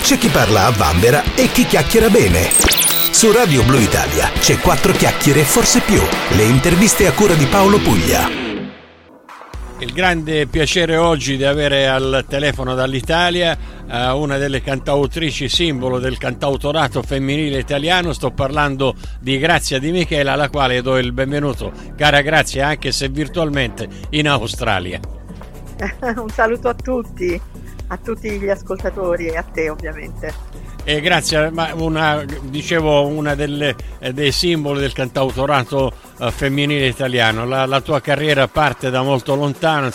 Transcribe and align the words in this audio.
c'è 0.00 0.18
chi 0.18 0.28
parla 0.28 0.66
a 0.66 0.70
vanvera 0.70 1.22
e 1.34 1.50
chi 1.50 1.64
chiacchiera 1.64 2.08
bene. 2.08 2.48
Su 3.10 3.32
Radio 3.32 3.62
Blue 3.64 3.80
Italia 3.80 4.30
c'è 4.38 4.58
quattro 4.58 4.92
chiacchiere 4.92 5.40
e 5.40 5.44
forse 5.44 5.80
più. 5.80 6.00
Le 6.36 6.44
interviste 6.44 7.06
a 7.06 7.12
cura 7.12 7.34
di 7.34 7.46
Paolo 7.46 7.78
Puglia. 7.78 8.46
Il 9.80 9.92
grande 9.92 10.46
piacere 10.46 10.96
oggi 10.96 11.36
di 11.36 11.44
avere 11.44 11.86
al 11.86 12.24
telefono 12.28 12.74
dall'Italia 12.74 13.56
eh, 13.88 14.10
una 14.10 14.36
delle 14.36 14.60
cantautrici 14.60 15.48
simbolo 15.48 16.00
del 16.00 16.18
cantautorato 16.18 17.02
femminile 17.02 17.58
italiano. 17.58 18.12
Sto 18.12 18.32
parlando 18.32 18.94
di 19.20 19.38
Grazia 19.38 19.78
Di 19.78 19.92
Michela, 19.92 20.32
alla 20.32 20.48
quale 20.48 20.82
do 20.82 20.98
il 20.98 21.12
benvenuto. 21.12 21.72
Cara 21.96 22.22
Grazia, 22.22 22.66
anche 22.66 22.90
se 22.90 23.08
virtualmente 23.08 23.88
in 24.10 24.28
Australia. 24.28 25.00
Un 26.16 26.28
saluto 26.30 26.68
a 26.68 26.74
tutti, 26.74 27.40
a 27.88 27.96
tutti 27.96 28.30
gli 28.38 28.48
ascoltatori 28.48 29.26
e 29.26 29.36
a 29.36 29.42
te 29.42 29.68
ovviamente. 29.68 30.66
Eh, 30.84 31.00
grazie, 31.02 31.50
ma 31.50 31.74
una, 31.74 32.24
dicevo 32.42 33.06
una 33.08 33.34
delle, 33.34 33.76
eh, 33.98 34.14
dei 34.14 34.32
simboli 34.32 34.80
del 34.80 34.94
cantautorato 34.94 35.92
eh, 36.18 36.30
femminile 36.30 36.86
italiano. 36.86 37.44
La, 37.44 37.66
la, 37.66 37.82
tua 37.82 38.00
carriera 38.00 38.48
parte 38.48 38.88
da 38.88 39.02
molto 39.02 39.34
lontano, 39.34 39.90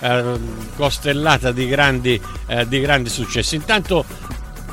eh, 0.00 0.38
costellata 0.76 1.50
di 1.50 1.66
grandi, 1.66 2.20
di 2.66 2.80
grandi 2.80 3.08
successi. 3.08 3.54
Intanto 3.56 4.04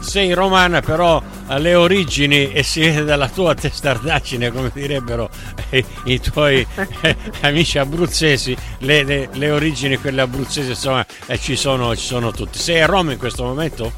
sei 0.02 0.34
romana, 0.34 0.82
però 0.82 1.22
alle 1.48 1.76
origini 1.76 2.52
e 2.52 2.64
si 2.64 2.82
vede 2.82 3.04
dalla 3.06 3.30
tua 3.30 3.54
testardaggine, 3.54 4.52
come 4.52 4.72
direbbero 4.74 5.30
eh, 5.70 5.84
i 6.06 6.20
tuoi 6.20 6.66
eh, 7.02 7.16
amici 7.42 7.78
abruzzesi, 7.78 8.56
le, 8.80 9.04
le, 9.04 9.30
le, 9.32 9.52
origini 9.52 9.98
quelle 9.98 10.22
abruzzesi, 10.22 10.70
insomma, 10.70 11.06
eh, 11.28 11.38
ci, 11.38 11.56
sono, 11.56 11.96
ci 11.96 12.06
sono 12.06 12.32
tutti. 12.32 12.60
Sei 12.60 12.82
a 12.82 12.86
Roma 12.86 13.12
in 13.12 13.20
questo 13.20 13.44
momento? 13.44 13.92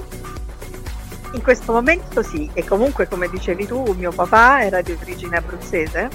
In 1.33 1.41
questo 1.41 1.71
momento 1.71 2.21
sì, 2.21 2.47
e 2.53 2.63
comunque 2.63 3.07
come 3.07 3.27
dicevi 3.27 3.65
tu, 3.65 3.95
mio 3.97 4.11
papà 4.11 4.63
era 4.63 4.81
di 4.81 4.95
origine 5.01 5.37
abruzzese 5.37 6.09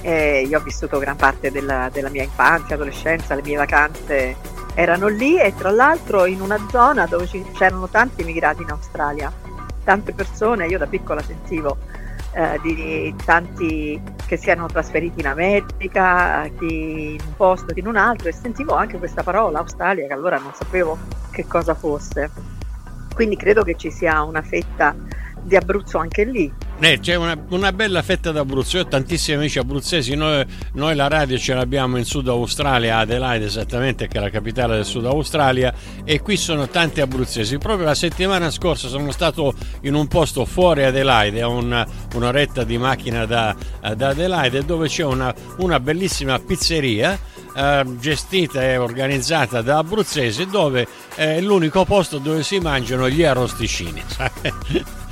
e 0.00 0.46
io 0.48 0.58
ho 0.58 0.62
vissuto 0.62 0.98
gran 0.98 1.16
parte 1.16 1.52
della, 1.52 1.88
della 1.92 2.08
mia 2.08 2.24
infanzia, 2.24 2.74
adolescenza, 2.74 3.34
le 3.36 3.42
mie 3.42 3.56
vacanze 3.56 4.36
erano 4.76 5.08
lì 5.08 5.40
e 5.40 5.54
tra 5.56 5.70
l'altro 5.70 6.26
in 6.26 6.42
una 6.42 6.58
zona 6.68 7.06
dove 7.06 7.26
c'erano 7.54 7.88
tanti 7.88 8.20
immigrati 8.20 8.60
in 8.60 8.70
Australia, 8.70 9.32
tante 9.82 10.12
persone, 10.12 10.66
io 10.66 10.76
da 10.76 10.86
piccola 10.86 11.22
sentivo 11.22 11.78
eh, 12.32 12.60
di 12.60 13.14
tanti 13.24 13.98
che 14.26 14.36
si 14.36 14.50
erano 14.50 14.66
trasferiti 14.66 15.20
in 15.20 15.28
America, 15.28 16.46
chi 16.58 17.14
in 17.14 17.20
un 17.24 17.36
posto, 17.36 17.72
chi 17.72 17.80
in 17.80 17.86
un 17.86 17.96
altro 17.96 18.28
e 18.28 18.32
sentivo 18.32 18.74
anche 18.74 18.98
questa 18.98 19.22
parola 19.22 19.60
Australia 19.60 20.06
che 20.06 20.12
allora 20.12 20.36
non 20.36 20.52
sapevo 20.52 20.98
che 21.30 21.46
cosa 21.46 21.72
fosse. 21.72 22.30
Quindi 23.14 23.36
credo 23.36 23.62
che 23.62 23.76
ci 23.76 23.90
sia 23.90 24.22
una 24.22 24.42
fetta 24.42 24.94
di 25.40 25.56
Abruzzo 25.56 25.96
anche 25.96 26.24
lì. 26.24 26.52
Eh, 26.78 26.98
c'è 27.00 27.14
una, 27.14 27.34
una, 27.48 27.72
bella 27.72 28.02
fetta 28.02 28.32
d'Abruzzo, 28.32 28.76
io 28.76 28.82
ho 28.82 28.86
tantissimi 28.86 29.38
amici 29.38 29.58
abruzzesi, 29.58 30.14
noi, 30.14 30.44
noi, 30.74 30.94
la 30.94 31.08
radio 31.08 31.38
ce 31.38 31.54
l'abbiamo 31.54 31.96
in 31.96 32.04
Sud 32.04 32.28
Australia, 32.28 32.98
Adelaide 32.98 33.46
esattamente 33.46 34.08
che 34.08 34.18
è 34.18 34.20
la 34.20 34.28
capitale 34.28 34.74
del 34.74 34.84
Sud 34.84 35.06
Australia 35.06 35.72
e 36.04 36.20
qui 36.20 36.36
sono 36.36 36.68
tanti 36.68 37.00
abruzzesi. 37.00 37.56
Proprio 37.56 37.86
la 37.86 37.94
settimana 37.94 38.50
scorsa 38.50 38.88
sono 38.88 39.10
stato 39.10 39.54
in 39.82 39.94
un 39.94 40.06
posto 40.06 40.44
fuori 40.44 40.84
Adelaide, 40.84 41.40
a 41.40 41.48
una, 41.48 41.86
un'oretta 42.14 42.62
di 42.62 42.76
macchina 42.76 43.24
da, 43.24 43.56
da 43.96 44.08
Adelaide 44.08 44.62
dove 44.62 44.88
c'è 44.88 45.04
una, 45.04 45.34
una 45.60 45.80
bellissima 45.80 46.38
pizzeria 46.38 47.18
eh, 47.56 47.84
gestita 47.98 48.62
e 48.62 48.76
organizzata 48.76 49.62
da 49.62 49.78
abruzzesi 49.78 50.44
dove 50.46 50.86
è 51.14 51.40
l'unico 51.40 51.86
posto 51.86 52.18
dove 52.18 52.42
si 52.42 52.58
mangiano 52.58 53.08
gli 53.08 53.22
arrosticini. 53.22 54.02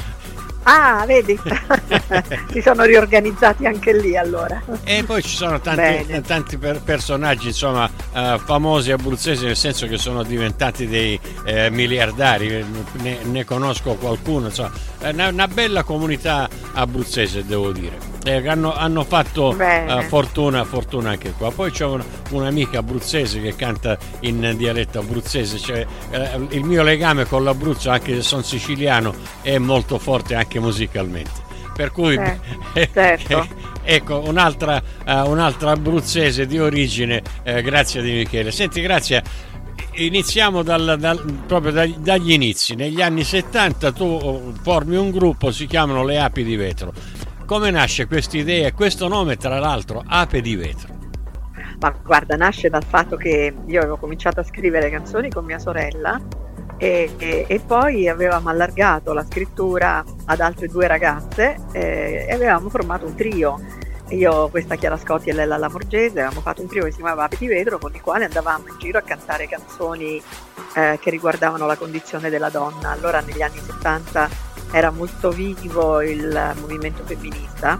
Ah, 0.64 1.04
vedi, 1.06 1.38
si 2.50 2.60
sono 2.60 2.84
riorganizzati 2.84 3.66
anche 3.66 3.92
lì 3.92 4.16
allora. 4.16 4.62
E 4.84 5.04
poi 5.04 5.22
ci 5.22 5.36
sono 5.36 5.60
tanti, 5.60 6.22
tanti 6.22 6.56
per 6.56 6.80
personaggi 6.82 7.48
insomma, 7.48 7.84
uh, 7.84 8.38
famosi 8.38 8.90
abruzzesi 8.90 9.44
nel 9.44 9.56
senso 9.56 9.86
che 9.86 9.98
sono 9.98 10.22
diventati 10.22 10.86
dei 10.86 11.18
eh, 11.44 11.70
miliardari, 11.70 12.64
ne, 12.92 13.18
ne, 13.24 13.44
conosco 13.44 13.94
qualcuno, 13.94 14.46
insomma, 14.46 14.72
una, 15.02 15.28
una 15.28 15.48
bella 15.48 15.82
comunità 15.82 16.48
abruzzese 16.72 17.44
devo 17.44 17.70
dire 17.70 18.13
eh, 18.24 18.48
hanno, 18.48 18.74
hanno, 18.74 19.04
fatto 19.04 19.50
uh, 19.50 20.02
fortuna, 20.02 20.64
fortuna, 20.64 21.10
anche 21.10 21.32
qua. 21.32 21.52
Poi 21.52 21.70
c'è 21.70 21.84
un, 21.84 22.02
un'amica 22.30 22.78
abruzzese 22.78 23.40
che 23.40 23.54
canta 23.54 23.96
in 24.20 24.54
dialetto 24.56 24.98
abruzzese, 24.98 25.58
cioè, 25.58 25.86
eh, 26.10 26.46
il 26.50 26.64
mio 26.64 26.82
legame 26.82 27.26
con 27.26 27.44
l'Abruzzo, 27.44 27.90
anche 27.90 28.14
se 28.14 28.22
sono 28.22 28.42
siciliano, 28.42 29.14
è 29.42 29.58
molto 29.58 29.98
forte 29.98 30.34
anche 30.34 30.58
musicalmente. 30.58 31.42
Per 31.74 31.90
cui, 31.90 32.14
eh, 32.14 32.88
certo. 32.92 33.46
ecco, 33.82 34.22
un'altra, 34.26 34.82
uh, 35.06 35.28
un'altra, 35.28 35.72
abruzzese 35.72 36.46
di 36.46 36.58
origine, 36.58 37.22
eh, 37.42 37.62
grazie 37.62 38.00
di 38.00 38.12
Michele. 38.12 38.50
Senti, 38.52 38.80
grazie 38.80 39.52
iniziamo 39.96 40.62
dal, 40.62 40.96
dal, 40.98 41.22
proprio 41.46 41.72
dagli, 41.72 41.96
dagli, 41.98 42.32
inizi. 42.32 42.74
Negli 42.74 43.00
anni 43.00 43.22
70 43.22 43.92
tu 43.92 44.04
oh, 44.04 44.52
formi 44.62 44.96
un 44.96 45.10
gruppo, 45.10 45.50
si 45.50 45.66
chiamano 45.66 46.04
Le 46.04 46.18
Api 46.18 46.42
di 46.42 46.56
Vetro. 46.56 46.92
Come 47.46 47.70
nasce 47.70 48.06
questa 48.06 48.38
idea 48.38 48.68
e 48.68 48.72
questo 48.72 49.06
nome, 49.06 49.36
tra 49.36 49.58
l'altro, 49.58 50.02
Ape 50.06 50.40
di 50.40 50.56
Vetro? 50.56 50.94
Ma 51.78 51.94
guarda, 52.02 52.36
nasce 52.36 52.70
dal 52.70 52.84
fatto 52.84 53.16
che 53.16 53.54
io 53.66 53.80
avevo 53.80 53.98
cominciato 53.98 54.40
a 54.40 54.42
scrivere 54.42 54.88
canzoni 54.88 55.28
con 55.28 55.44
mia 55.44 55.58
sorella 55.58 56.18
e, 56.78 57.10
e, 57.18 57.44
e 57.46 57.60
poi 57.60 58.08
avevamo 58.08 58.48
allargato 58.48 59.12
la 59.12 59.24
scrittura 59.24 60.02
ad 60.24 60.40
altre 60.40 60.68
due 60.68 60.86
ragazze 60.86 61.56
eh, 61.72 62.24
e 62.26 62.32
avevamo 62.32 62.70
formato 62.70 63.04
un 63.04 63.14
trio. 63.14 63.60
Io, 64.08 64.48
questa 64.48 64.76
Chiara 64.76 64.96
Scotti 64.96 65.28
e 65.28 65.34
Lella 65.34 65.58
Lamorgese, 65.58 66.20
avevamo 66.20 66.40
fatto 66.40 66.62
un 66.62 66.68
trio 66.68 66.84
che 66.84 66.92
si 66.92 66.96
chiamava 66.96 67.24
Ape 67.24 67.36
di 67.38 67.46
Vetro 67.46 67.78
con 67.78 67.94
il 67.94 68.00
quale 68.00 68.24
andavamo 68.24 68.68
in 68.68 68.78
giro 68.78 68.96
a 68.96 69.02
cantare 69.02 69.46
canzoni 69.48 70.20
eh, 70.76 70.98
che 70.98 71.10
riguardavano 71.10 71.66
la 71.66 71.76
condizione 71.76 72.30
della 72.30 72.48
donna. 72.48 72.90
Allora 72.90 73.20
negli 73.20 73.42
anni 73.42 73.58
70 73.58 74.53
era 74.74 74.90
molto 74.90 75.30
vivo 75.30 76.02
il 76.02 76.52
movimento 76.60 77.04
femminista 77.04 77.78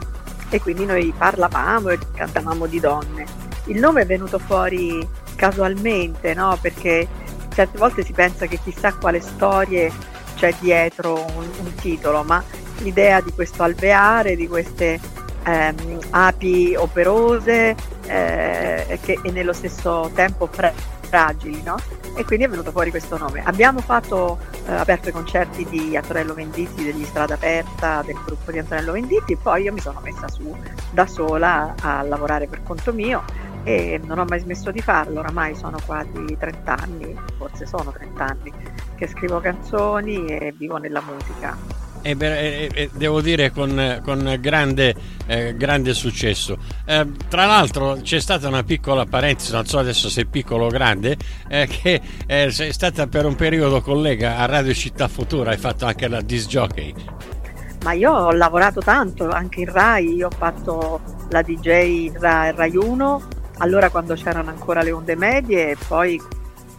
e 0.49 0.61
quindi 0.61 0.87
noi 0.87 1.13
parlavamo 1.17 1.89
e 1.89 1.99
cantavamo 2.15 2.67
di 2.67 2.79
donne. 2.79 3.27
Il 3.65 3.81
nome 3.81 4.03
è 4.03 4.07
venuto 4.07 4.39
fuori 4.39 5.05
casualmente, 5.35 6.35
no? 6.35 6.57
perché 6.61 7.09
certe 7.53 7.79
volte 7.79 8.05
si 8.05 8.13
pensa 8.13 8.47
che 8.47 8.61
chissà 8.63 8.95
quale 8.95 9.21
storie 9.21 9.91
c'è 10.37 10.55
dietro 10.61 11.15
un, 11.15 11.49
un 11.65 11.75
titolo, 11.75 12.23
ma 12.23 12.41
l'idea 12.79 13.21
di 13.21 13.33
questo 13.33 13.65
alveare, 13.65 14.37
di 14.37 14.47
queste 14.47 15.01
ehm, 15.43 15.99
api 16.11 16.77
operose 16.77 17.75
eh, 18.07 18.99
che, 19.03 19.19
e 19.21 19.31
nello 19.33 19.53
stesso 19.53 20.13
tempo 20.15 20.47
fra- 20.47 20.73
fragili, 21.01 21.61
no? 21.65 21.75
E 22.15 22.25
quindi 22.25 22.45
è 22.45 22.49
venuto 22.49 22.71
fuori 22.71 22.91
questo 22.91 23.19
nome. 23.19 23.43
Abbiamo 23.45 23.81
fatto, 23.81 24.39
eh, 24.67 24.73
aperto 24.73 25.09
i 25.09 25.13
concerti 25.13 25.67
di 25.69 25.97
Antonello 25.97 26.35
Venditti, 26.35 26.85
degli 26.85 27.05
Strada 27.05 27.35
Aperta, 27.35 28.03
del 28.05 28.19
gruppo 28.25 28.51
di 28.51 28.59
Antonello 28.59 28.93
Venditti 28.93 29.37
poi 29.37 29.63
io 29.65 29.73
mi 29.73 29.81
sono 29.81 30.01
messa 30.03 30.29
su 30.29 30.57
da 30.91 31.07
sola 31.07 31.75
a 31.81 32.03
lavorare 32.03 32.47
per 32.47 32.63
conto 32.63 32.93
mio 32.93 33.23
e 33.65 34.01
non 34.05 34.19
ho 34.19 34.25
mai 34.25 34.41
smesso 34.41 34.71
di 34.71 34.81
farlo, 34.81 35.21
oramai 35.21 35.55
sono 35.55 35.79
quasi 35.85 36.37
30 36.39 36.77
anni, 36.77 37.19
forse 37.39 37.67
sono 37.67 37.91
30 37.93 38.25
anni 38.25 38.53
che 38.95 39.07
scrivo 39.07 39.41
canzoni 39.41 40.27
e 40.27 40.53
vivo 40.57 40.77
nella 40.77 41.01
musica 41.01 41.57
e, 42.05 42.17
e, 42.21 42.71
e 42.73 42.91
devo 42.93 43.23
dire 43.23 43.51
con, 43.51 44.01
con 44.05 44.37
grande, 44.39 44.95
eh, 45.27 45.57
grande, 45.57 45.95
successo. 45.95 46.59
Eh, 46.85 47.07
tra 47.29 47.47
l'altro 47.47 47.99
c'è 48.03 48.21
stata 48.21 48.47
una 48.47 48.63
piccola 48.63 49.07
parentesi, 49.07 49.53
non 49.53 49.65
so 49.65 49.79
adesso 49.79 50.11
se 50.11 50.23
è 50.23 50.25
piccolo 50.27 50.67
o 50.67 50.69
grande, 50.69 51.17
eh, 51.49 51.67
che 51.67 52.01
eh, 52.27 52.51
sei 52.51 52.73
stata 52.75 53.07
per 53.07 53.25
un 53.25 53.35
periodo 53.35 53.81
collega 53.81 54.37
a 54.37 54.45
Radio 54.45 54.75
Città 54.75 55.09
Futura, 55.09 55.53
hai 55.53 55.57
fatto 55.57 55.87
anche 55.87 56.07
la 56.07 56.21
disc 56.21 56.47
jockey. 56.47 56.95
Ma 57.85 57.93
io 57.93 58.13
ho 58.13 58.33
lavorato 58.33 58.81
tanto 58.81 59.29
anche 59.31 59.61
in 59.61 59.73
Rai, 59.73 60.15
io 60.15 60.27
ho 60.27 60.37
fatto 60.37 61.01
la 61.31 61.43
DJ 61.43 62.13
Rai, 62.19 62.53
Rai 62.55 62.77
1, 62.77 63.23
allora 63.59 63.89
quando 63.89 64.15
c'erano 64.15 64.51
ancora 64.51 64.83
le 64.83 64.93
onde 64.93 65.17
medie 65.17 65.71
e 65.71 65.77
poi 65.89 66.21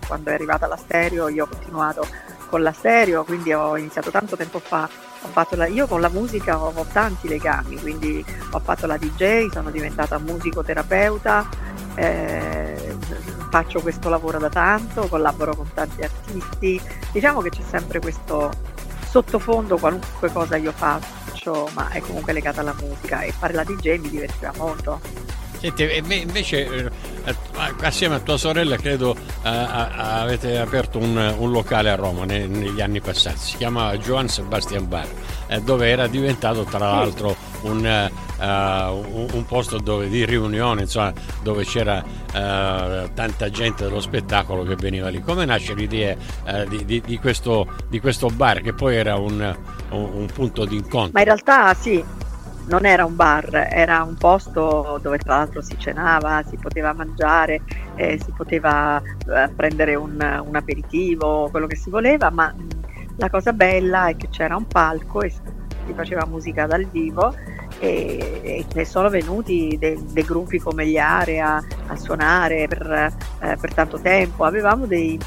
quando 0.06 0.30
è 0.30 0.34
arrivata 0.34 0.68
la 0.68 0.76
stereo 0.76 1.30
io 1.30 1.46
ho 1.46 1.48
continuato 1.48 2.08
con 2.50 2.62
la 2.62 2.72
stereo, 2.72 3.24
quindi 3.24 3.54
ho 3.54 3.76
iniziato 3.76 4.12
tanto 4.12 4.36
tempo 4.36 4.60
fa 4.60 4.88
la, 5.52 5.68
io 5.68 5.88
con 5.88 6.02
la 6.02 6.10
musica 6.10 6.60
ho, 6.60 6.72
ho, 6.74 6.86
tanti 6.92 7.28
legami, 7.28 7.78
quindi 7.78 8.24
ho 8.52 8.60
fatto 8.60 8.86
la 8.86 8.98
DJ, 8.98 9.50
sono 9.52 9.70
diventata 9.72 10.18
musicoterapeuta, 10.20 11.48
eh, 11.96 12.96
faccio 13.50 13.82
questo 13.82 14.10
lavoro 14.10 14.38
da 14.38 14.50
tanto, 14.50 15.08
collaboro 15.08 15.56
con 15.56 15.70
tanti 15.74 16.02
artisti, 16.02 16.82
diciamo 17.12 17.42
che 17.42 17.50
c'è 17.50 17.64
sempre 17.68 18.00
questo 18.00 18.52
sottofondo, 19.10 19.78
qualunque 19.78 20.32
cosa 20.32 20.58
io 20.58 20.74
faccio, 20.74 21.70
ma 21.74 21.90
è 21.90 22.02
comunque 22.02 22.34
legata 22.34 22.62
alla 22.62 22.76
musica 22.78 23.22
e 23.22 23.32
fare 23.32 23.54
la 23.54 23.64
DJ 23.64 23.98
mi 24.00 24.10
divertiva 24.10 24.52
molto. 24.58 25.00
Senti, 25.60 25.84
invece 25.98 26.92
eh, 27.26 27.34
assieme 27.82 28.16
a 28.16 28.20
tua 28.20 28.38
sorella 28.38 28.76
credo 28.78 29.16
eh, 29.16 29.50
avete 29.50 30.60
aperto 30.60 31.00
un, 31.00 31.36
un 31.38 31.52
locale 31.52 31.90
a 31.90 31.96
Roma 31.96 32.26
ne, 32.26 32.46
negli 32.46 32.82
anni 32.82 33.02
passati, 33.02 33.38
si 33.38 33.58
chiamava 33.58 33.98
Johann 33.98 34.28
Sebastian 34.28 34.88
Bar, 34.88 35.08
eh, 35.48 35.62
dove 35.62 35.90
era 35.90 36.08
diventato 36.08 36.64
tra 36.64 36.80
l'altro 36.80 37.36
un, 37.62 38.10
uh, 38.38 38.44
un, 38.44 39.28
un, 39.32 39.46
posto 39.46 39.80
dove, 39.80 40.08
di 40.08 40.26
riunione, 40.26 40.82
insomma, 40.82 41.14
dove 41.42 41.64
c'era 41.66 42.04
uh, 42.04 43.14
tanta 43.14 43.50
gente 43.50 43.84
dello 43.84 44.00
spettacolo 44.00 44.64
che 44.64 44.76
veniva 44.76 45.10
lì. 45.10 45.22
Come 45.22 45.46
nasce 45.46 45.74
l'idea 45.74 46.16
uh, 46.46 46.68
di, 46.68 46.86
di, 46.86 47.02
di, 47.02 47.18
questo, 47.18 47.68
di, 47.88 48.00
questo, 48.00 48.28
bar 48.28 48.62
che 48.62 48.74
poi 48.74 48.96
era 48.96 49.16
un, 49.16 49.56
un 49.90 50.28
punto 50.34 50.66
di 50.66 50.76
incontro? 50.76 51.12
Ma 51.14 51.20
in 51.20 51.26
realtà 51.26 51.74
sì, 51.74 52.04
non 52.68 52.86
era 52.86 53.06
un 53.06 53.16
bar, 53.16 53.68
era 53.72 54.04
un 54.04 54.16
posto 54.16 55.00
dove 55.02 55.18
tra 55.18 55.38
l'altro 55.38 55.62
si 55.62 55.78
cenava, 55.78 56.44
si 56.48 56.58
poteva 56.58 56.94
mangiare, 56.94 57.62
eh, 57.96 58.20
si 58.24 58.32
poteva 58.36 59.02
eh, 59.02 59.50
prendere 59.56 59.96
un, 59.96 60.44
un, 60.46 60.56
aperitivo, 60.56 61.50
quello 61.50 61.68
che 61.68 61.76
si 61.76 61.90
voleva, 61.90 62.30
ma 62.30 62.54
la 63.18 63.30
cosa 63.30 63.54
bella 63.54 64.08
è 64.08 64.16
che 64.16 64.30
c'era 64.30 64.56
un 64.56 64.66
palco 64.66 65.22
e 65.22 65.30
si 65.30 65.94
faceva 65.94 66.26
musica 66.26 66.66
dal 66.66 66.86
vivo 66.86 67.34
e, 67.80 68.66
e 68.74 68.86
sono 68.86 69.10
venuti 69.10 69.76
dei, 69.80 70.02
dei, 70.12 70.24
gruppi 70.24 70.60
come 70.60 70.88
gli 70.88 70.98
Area 70.98 71.64
a 71.88 71.96
suonare 71.96 72.68
per, 72.68 73.14
eh, 73.42 73.58
per 73.60 73.74
tanto 73.74 74.00
tempo, 74.00 74.44
avevamo 74.44 74.86
dei, 74.86 75.20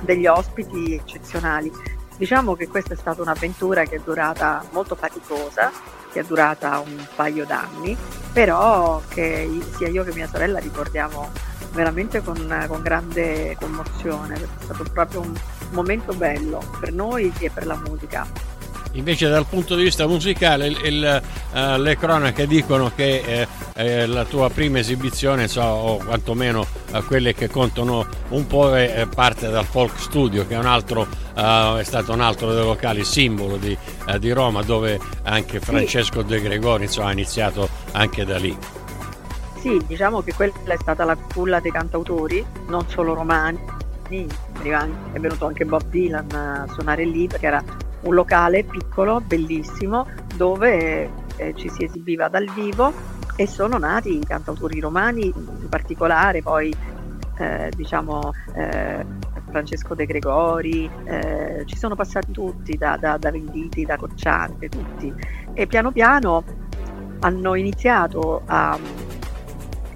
degli 0.00 0.26
ospiti 0.26 0.94
eccezionali. 0.94 1.70
Diciamo 2.16 2.54
che 2.54 2.68
questa 2.68 2.94
è 2.94 2.96
stata 2.96 3.22
un'avventura 3.22 3.84
che 3.84 3.96
è 3.96 4.00
durata 4.04 4.62
molto 4.72 4.94
faticosa, 4.94 5.70
che 6.12 6.20
è 6.20 6.24
durata 6.24 6.78
un 6.80 7.06
paio 7.14 7.44
d'anni, 7.44 7.96
però 8.32 9.00
che 9.08 9.48
sia 9.76 9.88
io 9.88 10.04
che 10.04 10.12
mia 10.12 10.28
sorella 10.28 10.58
ricordiamo 10.58 11.30
veramente 11.72 12.22
con, 12.22 12.64
con 12.68 12.82
grande 12.82 13.56
commozione, 13.58 14.38
perché 14.38 14.58
è 14.60 14.64
stato 14.64 14.84
proprio 14.92 15.20
un 15.20 15.34
momento 15.70 16.12
bello 16.14 16.62
per 16.80 16.92
noi 16.92 17.32
e 17.38 17.50
per 17.50 17.66
la 17.66 17.76
musica. 17.76 18.26
Invece 18.92 19.28
dal 19.28 19.46
punto 19.46 19.76
di 19.76 19.84
vista 19.84 20.06
musicale 20.08 20.66
il, 20.66 20.78
il, 20.84 21.22
uh, 21.52 21.80
le 21.80 21.96
cronache 21.96 22.48
dicono 22.48 22.90
che 22.92 23.22
eh, 23.24 23.46
eh, 23.74 24.06
la 24.06 24.24
tua 24.24 24.50
prima 24.50 24.80
esibizione, 24.80 25.46
so, 25.46 25.62
o 25.62 25.96
quantomeno 25.98 26.66
uh, 26.92 27.04
quelle 27.04 27.32
che 27.32 27.48
contano 27.48 28.04
un 28.30 28.46
po', 28.48 28.76
è, 28.76 29.06
parte 29.14 29.48
dal 29.48 29.64
Folk 29.64 29.96
Studio, 30.00 30.44
che 30.44 30.56
è, 30.56 30.64
altro, 30.64 31.02
uh, 31.02 31.76
è 31.76 31.84
stato 31.84 32.12
un 32.12 32.20
altro 32.20 32.52
dei 32.52 32.64
locali 32.64 33.04
simbolo 33.04 33.56
di, 33.58 33.76
di 34.18 34.32
Roma, 34.32 34.62
dove 34.62 34.98
anche 35.22 35.60
Francesco 35.60 36.22
sì. 36.22 36.26
De 36.26 36.40
Gregori 36.40 36.84
insomma, 36.84 37.08
ha 37.08 37.12
iniziato 37.12 37.68
anche 37.92 38.24
da 38.24 38.38
lì. 38.38 38.56
Sì, 39.60 39.80
diciamo 39.86 40.22
che 40.22 40.34
quella 40.34 40.52
è 40.64 40.78
stata 40.80 41.04
la 41.04 41.16
culla 41.16 41.60
dei 41.60 41.70
cantautori, 41.70 42.44
non 42.66 42.88
solo 42.88 43.14
romani, 43.14 43.58
è 44.08 45.18
venuto 45.20 45.46
anche 45.46 45.64
Bob 45.64 45.84
Dylan 45.88 46.32
a 46.32 46.66
suonare 46.72 47.04
lì 47.04 47.28
perché 47.28 47.46
era 47.46 47.62
un 48.02 48.14
locale 48.14 48.64
piccolo, 48.64 49.20
bellissimo, 49.20 50.06
dove 50.36 51.10
eh, 51.36 51.54
ci 51.56 51.68
si 51.68 51.84
esibiva 51.84 52.28
dal 52.28 52.48
vivo 52.50 52.92
e 53.36 53.46
sono 53.46 53.78
nati 53.78 54.16
i 54.16 54.24
cantautori 54.24 54.80
romani, 54.80 55.26
in 55.34 55.68
particolare 55.68 56.42
poi 56.42 56.74
eh, 57.38 57.72
diciamo 57.74 58.32
eh, 58.54 59.04
Francesco 59.50 59.94
De 59.94 60.06
Gregori, 60.06 60.90
eh, 61.04 61.62
ci 61.66 61.76
sono 61.76 61.94
passati 61.94 62.32
tutti, 62.32 62.76
da, 62.76 62.96
da, 62.96 63.16
da 63.16 63.30
Venditi, 63.30 63.84
da 63.84 63.96
Cocciante, 63.96 64.68
tutti. 64.68 65.12
E 65.54 65.66
piano 65.66 65.90
piano 65.90 66.44
hanno 67.20 67.54
iniziato 67.54 68.42
a 68.46 68.78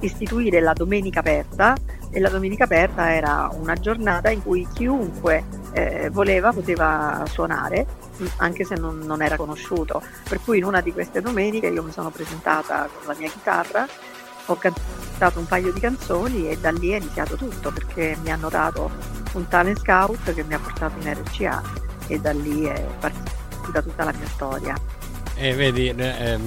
istituire 0.00 0.60
la 0.60 0.72
domenica 0.72 1.20
aperta 1.20 1.74
e 2.10 2.20
la 2.20 2.28
domenica 2.28 2.64
aperta 2.64 3.12
era 3.12 3.50
una 3.58 3.74
giornata 3.74 4.30
in 4.30 4.42
cui 4.42 4.66
chiunque 4.72 5.44
eh, 5.74 6.08
voleva 6.10 6.52
poteva 6.52 7.24
suonare 7.28 7.84
anche 8.36 8.64
se 8.64 8.76
non, 8.76 9.00
non, 9.00 9.22
era 9.22 9.36
conosciuto 9.36 10.00
per 10.28 10.40
cui 10.42 10.58
in 10.58 10.64
una 10.64 10.80
di 10.80 10.92
queste 10.92 11.20
domeniche 11.20 11.66
io 11.66 11.82
mi 11.82 11.90
sono 11.90 12.10
presentata 12.10 12.88
con 12.92 13.12
la 13.12 13.18
mia 13.18 13.28
chitarra 13.28 13.86
ho 14.46 14.56
cantato 14.56 15.38
un 15.40 15.46
paio 15.46 15.72
di 15.72 15.80
canzoni 15.80 16.48
e 16.48 16.58
da 16.58 16.70
lì 16.70 16.90
è 16.90 16.96
iniziato 16.96 17.34
tutto 17.34 17.72
perché 17.72 18.16
mi 18.22 18.30
hanno 18.30 18.48
dato 18.48 18.88
un 19.32 19.48
talent 19.48 19.80
scout 19.80 20.32
che 20.32 20.44
mi 20.44 20.54
ha 20.54 20.58
portato 20.58 20.94
in 21.00 21.12
RCA 21.12 21.62
e 22.06 22.20
da 22.20 22.32
lì 22.32 22.64
è 22.64 22.86
partita 23.00 23.82
tutta 23.82 24.04
la 24.04 24.12
mia 24.12 24.28
storia 24.28 24.74
e 25.36 25.48
eh, 25.48 25.54
vedi, 25.54 25.88
eh, 25.88 26.38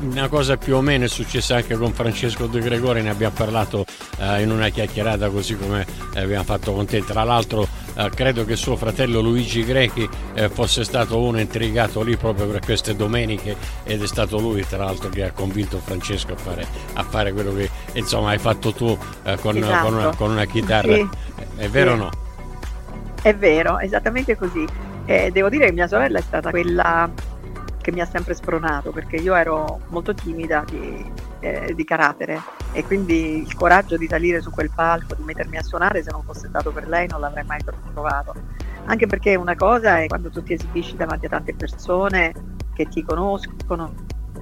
una 0.00 0.28
cosa 0.28 0.58
più 0.58 0.76
o 0.76 0.82
meno 0.82 1.04
è 1.04 1.08
successa 1.08 1.56
anche 1.56 1.76
con 1.76 1.94
Francesco 1.94 2.46
De 2.46 2.60
Gregori, 2.60 3.00
ne 3.00 3.08
abbiamo 3.08 3.34
parlato 3.34 3.86
eh, 4.18 4.42
in 4.42 4.50
una 4.50 4.68
chiacchierata 4.68 5.30
così 5.30 5.56
come 5.56 5.86
abbiamo 6.14 6.44
fatto 6.44 6.74
con 6.74 6.84
te. 6.84 7.02
Tra 7.02 7.24
l'altro 7.24 7.66
eh, 7.96 8.10
credo 8.10 8.44
che 8.44 8.56
suo 8.56 8.76
fratello 8.76 9.20
Luigi 9.20 9.64
Grechi 9.64 10.08
eh, 10.34 10.48
fosse 10.48 10.84
stato 10.84 11.18
uno 11.20 11.40
intrigato 11.40 12.02
lì 12.02 12.16
proprio 12.16 12.46
per 12.46 12.60
queste 12.60 12.96
domeniche 12.96 13.56
ed 13.84 14.02
è 14.02 14.06
stato 14.06 14.38
lui 14.38 14.66
tra 14.66 14.84
l'altro 14.84 15.08
che 15.08 15.24
ha 15.24 15.32
convinto 15.32 15.78
Francesco 15.78 16.32
a 16.32 16.36
fare, 16.36 16.66
a 16.94 17.02
fare 17.02 17.32
quello 17.32 17.54
che 17.54 17.70
insomma 17.92 18.30
hai 18.30 18.38
fatto 18.38 18.72
tu 18.72 18.96
eh, 19.24 19.36
con, 19.38 19.56
esatto. 19.56 19.84
con, 19.84 19.94
una, 19.94 20.16
con, 20.16 20.30
una, 20.30 20.44
chitarra. 20.44 20.94
Sì. 20.94 21.08
È 21.56 21.68
vero 21.68 21.94
sì. 21.94 21.96
o 21.96 22.02
no? 22.02 22.10
È 23.22 23.34
vero, 23.34 23.78
esattamente 23.78 24.36
così. 24.36 24.66
devo 25.04 25.48
dire 25.48 25.66
che 25.66 25.72
mia 25.72 25.86
sorella 25.86 26.18
è 26.18 26.22
stata 26.22 26.50
quella 26.50 27.10
che 27.80 27.92
mi 27.92 28.00
ha 28.00 28.06
sempre 28.06 28.34
spronato 28.34 28.92
perché 28.92 29.16
io 29.16 29.34
ero 29.34 29.80
molto 29.88 30.14
timida 30.14 30.64
di, 30.68 31.04
eh, 31.44 31.74
di, 31.74 31.84
carattere 31.84 32.40
e 32.72 32.84
quindi 32.84 33.42
il 33.42 33.54
coraggio 33.54 33.98
di 33.98 34.06
salire 34.08 34.40
su 34.40 34.50
quel 34.50 34.70
palco, 34.74 35.14
di 35.14 35.22
mettermi 35.24 35.58
a 35.58 35.62
suonare, 35.62 36.02
se 36.02 36.10
non 36.10 36.22
fosse 36.22 36.48
stato 36.48 36.72
per 36.72 36.88
lei 36.88 37.06
non 37.06 37.20
l'avrei 37.20 37.44
mai 37.44 37.60
trovato. 37.92 38.34
Anche 38.86 39.06
perché 39.06 39.34
una 39.34 39.54
cosa 39.54 40.00
è 40.00 40.06
quando 40.06 40.30
tu 40.30 40.42
ti 40.42 40.54
esibisci 40.54 40.96
davanti 40.96 41.26
a 41.26 41.28
tante 41.28 41.54
persone 41.54 42.32
che 42.72 42.86
ti 42.86 43.02
conoscono, 43.02 43.92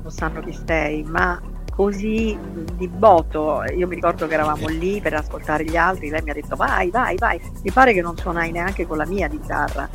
non 0.01 0.11
sanno 0.11 0.41
chi 0.41 0.57
sei, 0.65 1.03
ma 1.03 1.41
così 1.75 2.39
di 2.75 2.87
botto, 2.87 3.65
io 3.75 3.89
mi 3.89 3.97
ricordo 3.97 4.29
che 4.29 4.35
eravamo 4.35 4.69
lì 4.69 5.01
per 5.01 5.15
ascoltare 5.15 5.65
gli 5.65 5.77
altri, 5.77 6.09
lei 6.09 6.23
mi 6.23 6.31
ha 6.31 6.35
detto 6.35 6.55
vai, 6.55 6.91
vai, 6.91 7.17
vai, 7.17 7.41
mi 7.63 7.71
pare 7.73 7.93
che 7.93 8.03
non 8.03 8.17
suonai 8.17 8.53
neanche 8.53 8.87
con 8.87 8.97
la 8.97 9.07
mia 9.07 9.29
chitarra, 9.29 9.89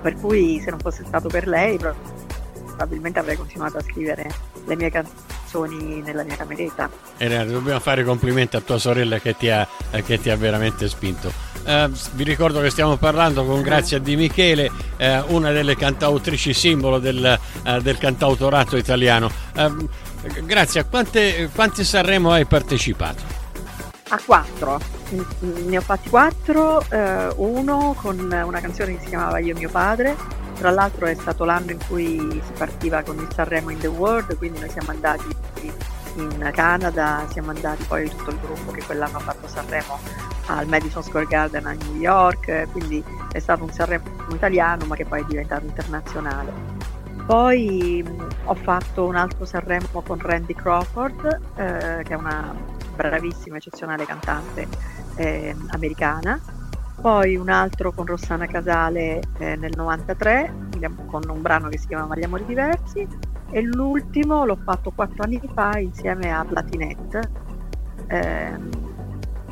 per 0.00 0.14
cui 0.14 0.60
se 0.60 0.70
non 0.70 0.78
fosse 0.78 1.04
stato 1.04 1.28
per 1.28 1.46
lei 1.46 1.76
probabilmente 1.76 3.18
avrei 3.18 3.36
continuato 3.36 3.78
a 3.78 3.82
scrivere 3.82 4.30
le 4.64 4.76
mie 4.76 4.90
canzoni 4.90 5.33
nella 5.62 6.24
mia 6.24 6.36
cameretta. 6.36 6.90
E 7.16 7.28
dobbiamo 7.46 7.80
fare 7.80 8.04
complimenti 8.04 8.56
a 8.56 8.60
tua 8.60 8.78
sorella 8.78 9.18
che 9.18 9.36
ti 9.36 9.48
ha, 9.48 9.66
che 10.04 10.20
ti 10.20 10.28
ha 10.30 10.36
veramente 10.36 10.88
spinto. 10.88 11.32
Uh, 11.64 11.90
vi 12.12 12.24
ricordo 12.24 12.60
che 12.60 12.68
stiamo 12.68 12.96
parlando 12.96 13.44
con 13.46 13.62
Grazia 13.62 13.98
Di 13.98 14.16
Michele, 14.16 14.70
uh, 14.98 15.34
una 15.34 15.50
delle 15.50 15.76
cantautrici 15.76 16.52
simbolo 16.52 16.98
del, 16.98 17.38
uh, 17.64 17.80
del 17.80 17.96
cantautorato 17.96 18.76
italiano. 18.76 19.30
Grazia, 20.42 20.84
quante, 20.84 21.48
quanti 21.54 21.84
Sanremo 21.84 22.32
hai 22.32 22.44
partecipato? 22.44 23.22
A 24.08 24.20
quattro, 24.24 24.78
ne 25.40 25.78
ho 25.78 25.80
fatti 25.80 26.10
quattro, 26.10 26.84
uno 27.36 27.96
con 27.98 28.18
una 28.18 28.60
canzone 28.60 28.96
che 28.96 29.02
si 29.02 29.08
chiamava 29.08 29.38
Io 29.38 29.54
mio 29.54 29.70
padre, 29.70 30.16
tra 30.54 30.70
l'altro 30.70 31.06
è 31.06 31.14
stato 31.14 31.44
l'anno 31.44 31.72
in 31.72 31.78
cui 31.86 32.18
si 32.18 32.52
partiva 32.56 33.02
con 33.02 33.16
il 33.18 33.28
Sanremo 33.32 33.70
in 33.70 33.78
the 33.78 33.86
World, 33.86 34.36
quindi 34.36 34.60
noi 34.60 34.70
siamo 34.70 34.90
andati 34.90 35.36
in 36.16 36.50
Canada, 36.52 37.26
siamo 37.30 37.50
andati 37.50 37.84
poi 37.84 38.08
tutto 38.08 38.30
il 38.30 38.38
gruppo 38.38 38.70
che 38.70 38.82
quell'anno 38.84 39.16
ha 39.16 39.20
fatto 39.20 39.48
Sanremo 39.48 39.98
al 40.46 40.66
Madison 40.68 41.02
Square 41.02 41.26
Garden 41.26 41.66
a 41.66 41.72
New 41.72 41.96
York, 41.96 42.68
quindi 42.70 43.02
è 43.32 43.38
stato 43.38 43.64
un 43.64 43.72
Sanremo 43.72 44.04
italiano 44.32 44.84
ma 44.86 44.94
che 44.94 45.04
poi 45.04 45.22
è 45.22 45.24
diventato 45.24 45.66
internazionale. 45.66 46.52
Poi 47.26 48.04
ho 48.44 48.54
fatto 48.54 49.06
un 49.06 49.16
altro 49.16 49.44
Sanremo 49.44 50.02
con 50.02 50.18
Randy 50.18 50.54
Crawford, 50.54 51.40
eh, 51.56 52.02
che 52.04 52.12
è 52.12 52.16
una 52.16 52.54
bravissima, 52.94 53.56
eccezionale 53.56 54.04
cantante 54.04 54.68
eh, 55.16 55.56
americana 55.68 56.38
poi 57.00 57.36
un 57.36 57.48
altro 57.48 57.92
con 57.92 58.06
Rossana 58.06 58.46
Casale 58.46 59.20
eh, 59.38 59.56
nel 59.56 59.72
93 59.76 60.62
con 61.06 61.22
un 61.28 61.42
brano 61.42 61.68
che 61.68 61.78
si 61.78 61.86
chiama 61.86 62.16
Gli 62.16 62.24
amori 62.24 62.44
diversi 62.44 63.06
e 63.50 63.62
l'ultimo 63.62 64.44
l'ho 64.44 64.58
fatto 64.64 64.90
quattro 64.90 65.22
anni 65.22 65.40
fa 65.52 65.78
insieme 65.78 66.32
a 66.32 66.44
Platinette 66.44 67.30
ehm, 68.08 68.70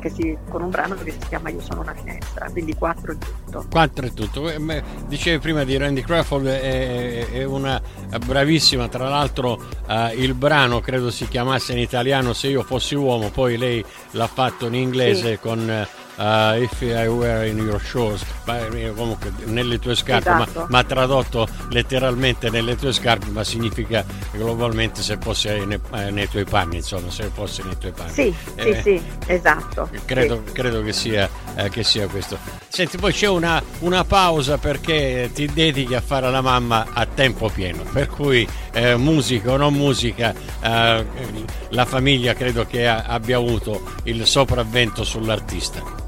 si, 0.09 0.37
con 0.49 0.61
un 0.61 0.69
brano 0.69 0.95
che 0.95 1.11
si 1.11 1.27
chiama 1.29 1.49
Io 1.49 1.61
sono 1.61 1.81
una 1.81 1.93
finestra, 1.93 2.49
quindi 2.49 2.75
quattro 2.75 3.13
è 3.13 3.17
tutto. 3.17 3.65
Quattro 3.69 4.05
è 4.05 4.11
tutto. 4.11 4.49
Eh, 4.49 4.83
dicevi 5.07 5.39
prima 5.39 5.63
di 5.63 5.77
Randy 5.77 6.01
Crawford, 6.01 6.45
è, 6.45 7.29
è 7.29 7.43
una 7.43 7.81
bravissima, 8.25 8.87
tra 8.87 9.07
l'altro 9.07 9.53
uh, 9.87 10.13
il 10.15 10.33
brano 10.33 10.79
credo 10.79 11.09
si 11.09 11.27
chiamasse 11.27 11.73
in 11.73 11.79
italiano 11.79 12.33
Se 12.33 12.47
io 12.47 12.63
fossi 12.63 12.95
uomo, 12.95 13.29
poi 13.29 13.57
lei 13.57 13.83
l'ha 14.11 14.27
fatto 14.27 14.67
in 14.67 14.75
inglese 14.75 15.33
sì. 15.33 15.39
con 15.39 15.87
uh, 16.17 16.61
If 16.61 16.81
I 16.81 17.07
Were 17.07 17.45
in 17.47 17.57
Your 17.57 17.79
Shoes, 17.79 18.23
eh, 18.45 18.93
comunque 18.95 19.31
nelle 19.45 19.79
tue 19.79 19.95
scarpe, 19.95 20.29
esatto. 20.29 20.59
ma, 20.61 20.65
ma, 20.69 20.83
tradotto 20.83 21.47
letteralmente 21.69 22.49
nelle 22.49 22.75
tue 22.75 22.91
scarpe, 22.91 23.29
ma 23.29 23.43
significa 23.43 24.05
globalmente 24.31 25.01
se 25.01 25.17
fossi 25.19 25.47
nei, 25.47 25.79
eh, 25.93 26.11
nei, 26.11 26.27
tuoi 26.27 26.45
panni, 26.45 26.77
insomma, 26.77 27.09
se 27.09 27.29
fossi 27.33 27.61
nei 27.63 27.77
tuoi 27.77 27.91
panni. 27.91 28.11
Sì, 28.11 28.35
eh, 28.55 28.75
sì, 28.75 28.81
sì, 28.81 29.01
esatto. 29.27 29.89
Credo, 30.05 30.43
sì. 30.45 30.51
credo 30.51 30.83
che, 30.83 30.93
sia, 30.93 31.29
eh, 31.55 31.69
che, 31.69 31.83
sia, 31.83 32.07
questo. 32.07 32.37
Senti, 32.67 32.97
poi 32.97 33.13
c'è 33.13 33.27
una, 33.27 33.61
una, 33.79 34.03
pausa 34.03 34.57
perché 34.57 35.29
ti 35.33 35.45
dedichi 35.53 35.93
a 35.93 36.01
fare 36.01 36.29
la 36.29 36.41
mamma 36.41 36.87
a 36.91 37.05
tempo 37.05 37.49
pieno, 37.49 37.83
per 37.91 38.07
cui 38.07 38.47
eh, 38.73 38.95
musica 38.95 39.51
o 39.51 39.57
non 39.57 39.73
musica, 39.73 40.33
la 40.63 41.85
famiglia 41.85 42.33
credo 42.33 42.65
che 42.65 42.87
abbia 42.87 43.37
avuto 43.37 43.83
il 44.03 44.25
sopravvento 44.25 45.03
sull'artista. 45.03 46.02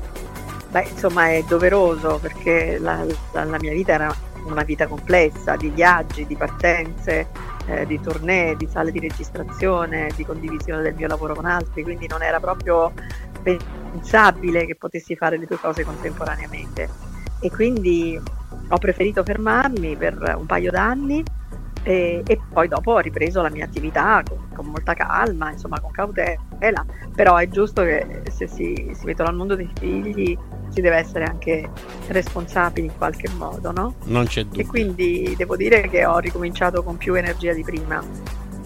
Beh, 0.76 0.90
insomma 0.90 1.30
è 1.30 1.42
doveroso 1.48 2.20
perché 2.22 2.78
la, 2.80 3.06
la, 3.32 3.58
mia 3.62 3.72
vita 3.72 3.94
era 3.94 4.14
una 4.44 4.64
vita 4.64 4.88
complessa 4.88 5.56
di 5.56 5.70
viaggi, 5.70 6.28
di 6.28 6.36
partenze, 6.36 7.30
eh, 7.68 7.86
di 7.86 7.98
tournée, 8.02 8.58
di 8.58 8.68
sale 8.70 8.92
di 8.92 9.00
registrazione, 9.00 10.10
di 10.18 10.26
condivisione 10.26 10.82
del 10.82 10.94
mio 10.94 11.08
lavoro 11.08 11.34
con 11.34 11.46
altri, 11.46 11.82
quindi 11.82 12.08
non 12.08 12.22
era 12.22 12.42
proprio 12.42 12.92
pensabile 13.42 14.66
che 14.66 14.76
potessi 14.76 15.16
fare 15.16 15.38
le 15.38 15.46
due 15.46 15.58
cose 15.60 15.86
contemporaneamente. 15.86 16.90
E 17.40 17.50
quindi 17.50 18.22
ho 18.68 18.78
preferito 18.78 19.24
fermarmi 19.24 19.96
per 19.96 20.36
un 20.38 20.46
paio 20.46 20.72
d'anni 20.72 21.24
e, 21.84 22.22
e, 22.26 22.40
poi 22.52 22.68
dopo 22.68 22.92
ho 22.92 23.00
ripreso 23.00 23.42
la 23.42 23.50
mia 23.50 23.64
attività 23.64 24.22
con, 24.28 24.50
con, 24.54 24.66
molta 24.66 24.94
calma, 24.94 25.52
insomma 25.52 25.80
con 25.80 25.92
cautela, 25.92 26.84
però 27.16 27.38
è 27.38 27.48
giusto 27.48 27.82
che 27.84 28.24
se 28.30 28.48
si, 28.48 28.92
si 28.94 29.06
mettono 29.06 29.30
al 29.30 29.36
mondo 29.36 29.56
dei 29.56 29.72
figli 29.78 30.38
si 30.70 30.82
deve 30.82 30.98
essere 30.98 31.26
anche 31.26 31.70
responsabili 32.08 32.88
in 32.88 32.98
qualche 32.98 33.30
modo, 33.38 33.72
no? 33.72 33.96
Non 34.06 34.26
c'è 34.26 34.44
dubbio. 34.44 34.62
E 34.62 34.66
quindi 34.66 35.34
devo 35.38 35.56
dire 35.56 35.90
che 35.90 36.06
ho 36.06 36.20
ricominciato 36.20 36.84
con 36.84 36.98
più 36.98 37.14
energia 37.16 37.54
di 37.54 37.64
prima. 37.64 38.04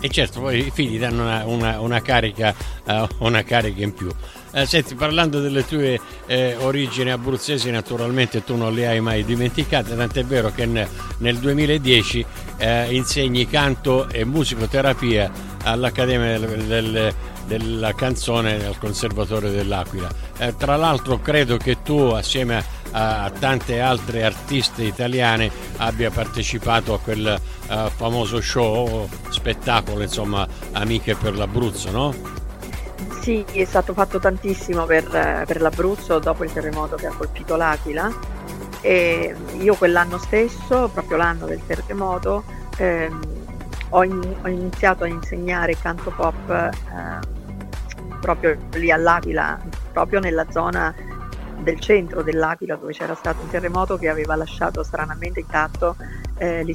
E 0.01 0.07
certo, 0.07 0.39
poi 0.39 0.65
i 0.65 0.71
figli 0.71 0.97
danno 0.97 1.23
una, 1.23 1.45
una, 1.45 1.79
una, 1.81 2.01
carica, 2.01 2.55
uh, 2.85 3.05
una 3.25 3.43
carica 3.43 3.83
in 3.83 3.93
più. 3.93 4.09
Eh, 4.51 4.65
senti, 4.65 4.95
parlando 4.95 5.41
delle 5.41 5.65
tue 5.65 5.99
eh, 6.25 6.55
origini 6.59 7.11
abruzzesi, 7.11 7.69
naturalmente 7.69 8.43
tu 8.43 8.55
non 8.55 8.73
le 8.73 8.87
hai 8.87 9.01
mai 9.01 9.25
dimenticate, 9.25 9.95
tant'è 9.95 10.23
vero 10.23 10.51
che 10.51 10.65
ne, 10.65 10.87
nel 11.17 11.37
2010 11.37 12.25
eh, 12.57 12.95
insegni 12.95 13.45
canto 13.47 14.07
e 14.09 14.23
musicoterapia 14.23 15.48
all'Accademia 15.71 16.39
del, 16.39 16.63
del, 16.65 17.13
della 17.45 17.93
Canzone 17.93 18.65
al 18.65 18.77
Conservatorio 18.77 19.51
dell'Aquila. 19.51 20.09
Eh, 20.37 20.55
tra 20.55 20.75
l'altro 20.75 21.19
credo 21.19 21.57
che 21.57 21.81
tu 21.81 21.97
assieme 21.97 22.57
a 22.57 22.77
a 22.91 23.31
tante 23.37 23.79
altre 23.81 24.23
artiste 24.23 24.83
italiane 24.83 25.51
abbia 25.77 26.09
partecipato 26.09 26.93
a 26.93 26.99
quel 26.99 27.39
uh, 27.67 27.89
famoso 27.89 28.41
show, 28.41 29.07
spettacolo, 29.29 30.01
insomma, 30.01 30.47
Amiche 30.71 31.15
per 31.15 31.35
l'Abruzzo, 31.35 31.91
no? 31.91 32.13
Sì, 33.21 33.45
è 33.51 33.65
stato 33.65 33.93
fatto 33.93 34.19
tantissimo 34.19 34.85
per, 34.85 35.43
per 35.45 35.61
l'Abruzzo 35.61 36.19
dopo 36.19 36.43
il 36.43 36.51
terremoto 36.51 36.95
che 36.95 37.07
ha 37.07 37.13
colpito 37.15 37.55
l'Aquila 37.55 38.11
e 38.81 39.35
io 39.59 39.75
quell'anno 39.75 40.17
stesso, 40.17 40.89
proprio 40.91 41.17
l'anno 41.17 41.45
del 41.45 41.61
terremoto, 41.65 42.43
ehm, 42.77 43.19
ho, 43.89 44.03
in, 44.03 44.35
ho, 44.41 44.47
iniziato 44.47 45.03
a 45.03 45.07
insegnare 45.07 45.75
canto 45.77 46.11
pop 46.11 46.49
eh, 46.49 47.37
proprio 48.19 48.57
lì 48.73 48.91
all'Aquila, 48.91 49.59
proprio 49.91 50.19
nella 50.19 50.45
zona 50.49 50.93
del 51.61 51.79
centro 51.79 52.21
dell'Aquila 52.21 52.75
dove 52.75 52.93
c'era 52.93 53.15
stato 53.15 53.41
un 53.41 53.49
terremoto 53.49 53.97
che 53.97 54.09
aveva 54.09 54.35
lasciato 54.35 54.83
stranamente 54.83 55.41
intatto 55.41 55.95
eh, 56.37 56.65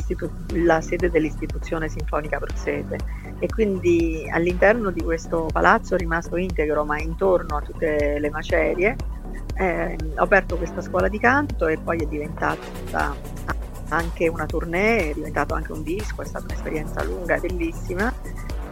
la 0.53 0.81
sede 0.83 1.11
dell'istituzione 1.11 1.89
sinfonica 1.89 2.37
abruzzese 2.37 2.99
e 3.39 3.47
quindi 3.49 4.29
all'interno 4.31 4.91
di 4.91 5.03
questo 5.03 5.49
palazzo 5.51 5.97
rimasto 5.97 6.37
integro 6.37 6.85
ma 6.85 7.01
intorno 7.01 7.57
a 7.57 7.61
tutte 7.63 8.19
le 8.19 8.31
macerie 8.31 8.97
eh, 9.57 9.97
ho 10.17 10.23
aperto 10.23 10.57
questa 10.57 10.83
scuola 10.83 11.09
di 11.09 11.19
canto 11.19 11.67
e 11.67 11.79
poi 11.79 11.99
è 11.99 12.07
diventata 12.07 13.15
anche 13.89 14.29
una 14.29 14.47
tournée, 14.47 15.11
è 15.11 15.15
diventato 15.15 15.55
anche 15.55 15.73
un 15.73 15.83
disco, 15.83 16.23
è 16.23 16.27
stata 16.27 16.45
un'esperienza 16.49 17.03
lunga 17.03 17.39
bellissima 17.39 18.13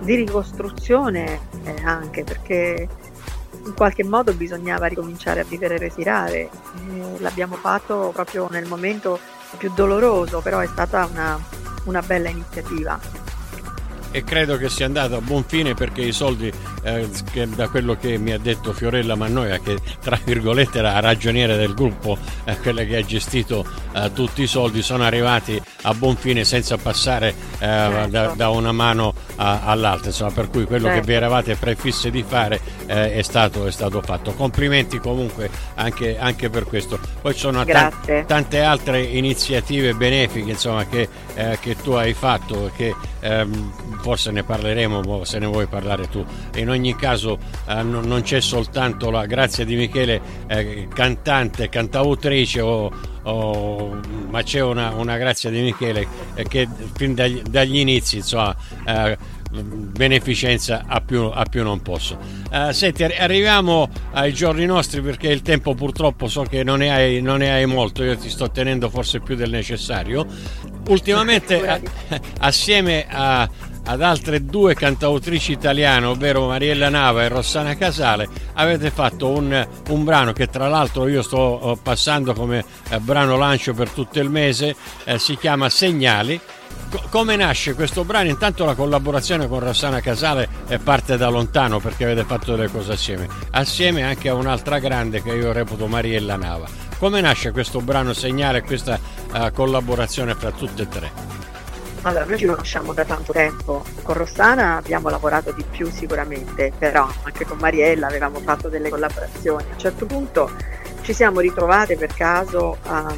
di 0.00 0.14
ricostruzione 0.16 1.40
eh, 1.64 1.74
anche 1.84 2.24
perché 2.24 2.88
in 3.64 3.74
qualche 3.74 4.02
modo 4.02 4.34
bisognava 4.34 4.86
ricominciare 4.86 5.40
a 5.40 5.44
vivere 5.44 5.76
e 5.76 5.78
respirare. 5.78 6.38
Eh, 6.40 6.50
l'abbiamo 7.18 7.56
fatto 7.56 8.10
proprio 8.12 8.48
nel 8.50 8.66
momento 8.66 9.18
più 9.58 9.70
doloroso, 9.74 10.40
però 10.40 10.60
è 10.60 10.66
stata 10.66 11.08
una, 11.10 11.38
una 11.84 12.02
bella 12.02 12.28
iniziativa 12.28 13.22
e 14.12 14.22
credo 14.24 14.58
che 14.58 14.68
sia 14.68 14.84
andato 14.84 15.16
a 15.16 15.20
buon 15.22 15.42
fine 15.42 15.72
perché 15.74 16.02
i 16.02 16.12
soldi, 16.12 16.52
eh, 16.82 17.08
da 17.54 17.68
quello 17.68 17.96
che 17.96 18.18
mi 18.18 18.32
ha 18.32 18.38
detto 18.38 18.72
Fiorella 18.72 19.14
Mannoia, 19.14 19.58
che 19.58 19.78
tra 20.00 20.18
virgolette 20.22 20.78
era 20.78 20.98
ragioniere 21.00 21.56
del 21.56 21.74
gruppo, 21.74 22.18
eh, 22.44 22.56
quella 22.58 22.84
che 22.84 22.96
ha 22.96 23.04
gestito 23.04 23.64
eh, 23.92 24.12
tutti 24.12 24.42
i 24.42 24.46
soldi, 24.46 24.82
sono 24.82 25.04
arrivati 25.04 25.60
a 25.82 25.94
buon 25.94 26.16
fine 26.16 26.44
senza 26.44 26.76
passare 26.76 27.28
eh, 27.28 27.34
certo. 27.58 28.08
da, 28.10 28.32
da, 28.36 28.48
una 28.50 28.72
mano 28.72 29.14
a, 29.36 29.62
all'altra, 29.64 30.08
insomma, 30.08 30.32
per 30.32 30.48
cui 30.48 30.64
quello 30.64 30.86
certo. 30.86 31.00
che 31.00 31.06
vi 31.06 31.12
eravate 31.14 31.54
prefisse 31.56 32.10
di 32.10 32.24
fare 32.26 32.60
eh, 32.86 33.14
è 33.14 33.22
stato, 33.22 33.66
è, 33.66 33.70
stato, 33.70 34.00
fatto. 34.02 34.32
Complimenti 34.32 34.98
comunque 34.98 35.50
anche, 35.74 36.18
anche 36.18 36.50
per 36.50 36.64
questo. 36.64 36.98
Poi 37.20 37.32
ci 37.32 37.40
sono 37.40 37.64
t- 37.64 38.24
tante 38.26 38.60
altre 38.60 39.02
iniziative 39.02 39.94
benefiche 39.94 40.50
insomma, 40.50 40.86
che, 40.86 41.08
eh, 41.34 41.58
che 41.60 41.76
tu 41.76 41.92
hai 41.92 42.12
fatto 42.14 42.70
che 42.74 42.94
ehm, 43.20 44.00
forse 44.00 44.30
ne 44.30 44.42
parleremo 44.42 45.24
se 45.24 45.38
ne 45.38 45.46
vuoi 45.46 45.66
parlare 45.66 46.08
tu. 46.08 46.24
In 46.56 46.68
ogni 46.72 46.94
caso 46.96 47.38
eh, 47.68 47.82
non, 47.82 48.04
non, 48.04 48.22
c'è 48.22 48.40
soltanto 48.40 49.10
la 49.10 49.26
grazia 49.26 49.64
di 49.64 49.76
Michele 49.76 50.20
eh, 50.46 50.88
cantante, 50.92 51.68
cantautrice 51.68 52.60
o, 52.60 52.92
oh, 53.22 54.00
ma 54.28 54.42
c'è 54.42 54.60
una, 54.60 54.90
una, 54.94 55.16
grazia 55.16 55.50
di 55.50 55.60
Michele 55.60 56.06
eh, 56.34 56.44
che 56.44 56.68
fin 56.94 57.14
dagli, 57.14 57.42
dagli 57.42 57.78
inizi 57.78 58.16
insomma 58.16 58.54
eh, 58.86 59.16
beneficenza 59.60 60.84
a 60.86 61.00
più, 61.00 61.30
a 61.32 61.44
più, 61.44 61.62
non 61.62 61.82
posso. 61.82 62.18
Uh, 62.50 62.70
senti, 62.72 63.04
arriviamo 63.04 63.88
ai 64.12 64.32
giorni 64.32 64.64
nostri 64.64 65.02
perché 65.02 65.28
il 65.28 65.42
tempo 65.42 65.74
purtroppo 65.74 66.26
so 66.26 66.42
che 66.42 66.62
non 66.64 66.78
ne, 66.78 66.90
hai, 66.90 67.20
non 67.20 67.38
ne 67.38 67.52
hai 67.52 67.66
molto, 67.66 68.02
io 68.02 68.16
ti 68.16 68.30
sto 68.30 68.50
tenendo 68.50 68.88
forse 68.88 69.20
più 69.20 69.34
del 69.36 69.50
necessario. 69.50 70.26
Ultimamente, 70.88 71.68
a, 71.68 71.80
assieme 72.40 73.06
a, 73.08 73.48
ad 73.84 74.02
altre 74.02 74.44
due 74.44 74.74
cantautrici 74.74 75.52
italiane, 75.52 76.06
ovvero 76.06 76.46
Mariella 76.46 76.88
Nava 76.88 77.24
e 77.24 77.28
Rossana 77.28 77.76
Casale, 77.76 78.28
avete 78.54 78.90
fatto 78.90 79.28
un, 79.28 79.66
un 79.88 80.04
brano 80.04 80.32
che 80.32 80.48
tra 80.48 80.68
l'altro 80.68 81.08
io 81.08 81.22
sto 81.22 81.36
oh, 81.36 81.76
passando 81.76 82.32
come 82.32 82.64
eh, 82.90 82.98
brano 83.00 83.36
lancio 83.36 83.74
per 83.74 83.90
tutto 83.90 84.20
il 84.20 84.30
mese, 84.30 84.76
eh, 85.04 85.18
si 85.18 85.36
chiama 85.36 85.68
Segnali. 85.68 86.40
Come 87.08 87.36
nasce 87.36 87.74
questo 87.74 88.04
brano? 88.04 88.28
Intanto 88.28 88.66
la 88.66 88.74
collaborazione 88.74 89.48
con 89.48 89.60
Rossana 89.60 90.00
Casale 90.00 90.46
parte 90.82 91.16
da 91.16 91.28
lontano 91.28 91.80
perché 91.80 92.04
avete 92.04 92.24
fatto 92.24 92.54
delle 92.54 92.68
cose 92.68 92.92
assieme, 92.92 93.28
assieme 93.52 94.02
anche 94.02 94.28
a 94.28 94.34
un'altra 94.34 94.78
grande 94.78 95.22
che 95.22 95.30
io 95.30 95.52
reputo 95.52 95.86
Mariella 95.86 96.36
Nava. 96.36 96.66
Come 96.98 97.20
nasce 97.20 97.50
questo 97.50 97.80
brano 97.80 98.12
Segnale 98.12 98.58
e 98.58 98.62
questa 98.62 98.98
uh, 99.32 99.50
collaborazione 99.52 100.34
fra 100.34 100.50
tutte 100.50 100.82
e 100.82 100.88
tre? 100.88 101.41
Allora, 102.04 102.24
noi 102.24 102.36
ci 102.36 102.46
conosciamo 102.46 102.92
da 102.92 103.04
tanto 103.04 103.32
tempo, 103.32 103.84
con 104.02 104.16
Rossana 104.16 104.76
abbiamo 104.76 105.08
lavorato 105.08 105.52
di 105.52 105.64
più 105.70 105.88
sicuramente, 105.88 106.72
però 106.76 107.08
anche 107.22 107.44
con 107.44 107.58
Mariella 107.58 108.08
avevamo 108.08 108.40
fatto 108.40 108.68
delle 108.68 108.88
collaborazioni. 108.88 109.62
A 109.62 109.72
un 109.74 109.78
certo 109.78 110.06
punto 110.06 110.50
ci 111.02 111.12
siamo 111.12 111.38
ritrovate 111.38 111.96
per 111.96 112.12
caso 112.12 112.76
a, 112.82 113.14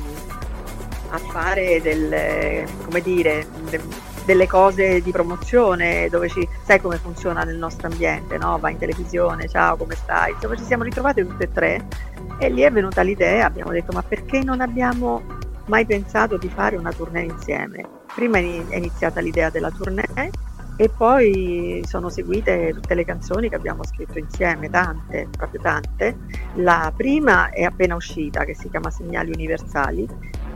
a 1.08 1.18
fare 1.18 1.80
delle, 1.80 2.66
dire, 3.02 3.46
de, 3.70 3.80
delle 4.26 4.46
cose 4.46 5.00
di 5.00 5.10
promozione 5.10 6.10
dove 6.10 6.28
ci, 6.28 6.46
sai 6.66 6.78
come 6.78 6.98
funziona 6.98 7.42
nel 7.42 7.56
nostro 7.56 7.88
ambiente, 7.88 8.36
no? 8.36 8.58
va 8.58 8.68
in 8.68 8.76
televisione, 8.76 9.48
ciao 9.48 9.76
come 9.76 9.94
stai? 9.94 10.32
Insomma 10.32 10.56
ci 10.56 10.64
siamo 10.64 10.82
ritrovate 10.82 11.26
tutte 11.26 11.44
e 11.44 11.52
tre 11.52 11.86
e 12.38 12.50
lì 12.50 12.60
è 12.60 12.70
venuta 12.70 13.00
l'idea, 13.00 13.46
abbiamo 13.46 13.70
detto 13.70 13.92
ma 13.92 14.02
perché 14.02 14.42
non 14.42 14.60
abbiamo 14.60 15.22
mai 15.68 15.86
pensato 15.86 16.36
di 16.36 16.50
fare 16.50 16.76
una 16.76 16.92
tournée 16.92 17.24
insieme? 17.24 18.03
Prima 18.14 18.38
è 18.38 18.76
iniziata 18.76 19.20
l'idea 19.20 19.50
della 19.50 19.70
tournée 19.70 20.30
e 20.76 20.88
poi 20.88 21.82
sono 21.86 22.08
seguite 22.08 22.72
tutte 22.72 22.94
le 22.94 23.04
canzoni 23.04 23.48
che 23.48 23.54
abbiamo 23.54 23.84
scritto 23.84 24.18
insieme, 24.18 24.70
tante, 24.70 25.28
proprio 25.36 25.60
tante. 25.60 26.16
La 26.54 26.92
prima 26.94 27.50
è 27.50 27.62
appena 27.62 27.94
uscita, 27.94 28.44
che 28.44 28.54
si 28.54 28.68
chiama 28.68 28.90
Segnali 28.90 29.30
Universali 29.32 30.06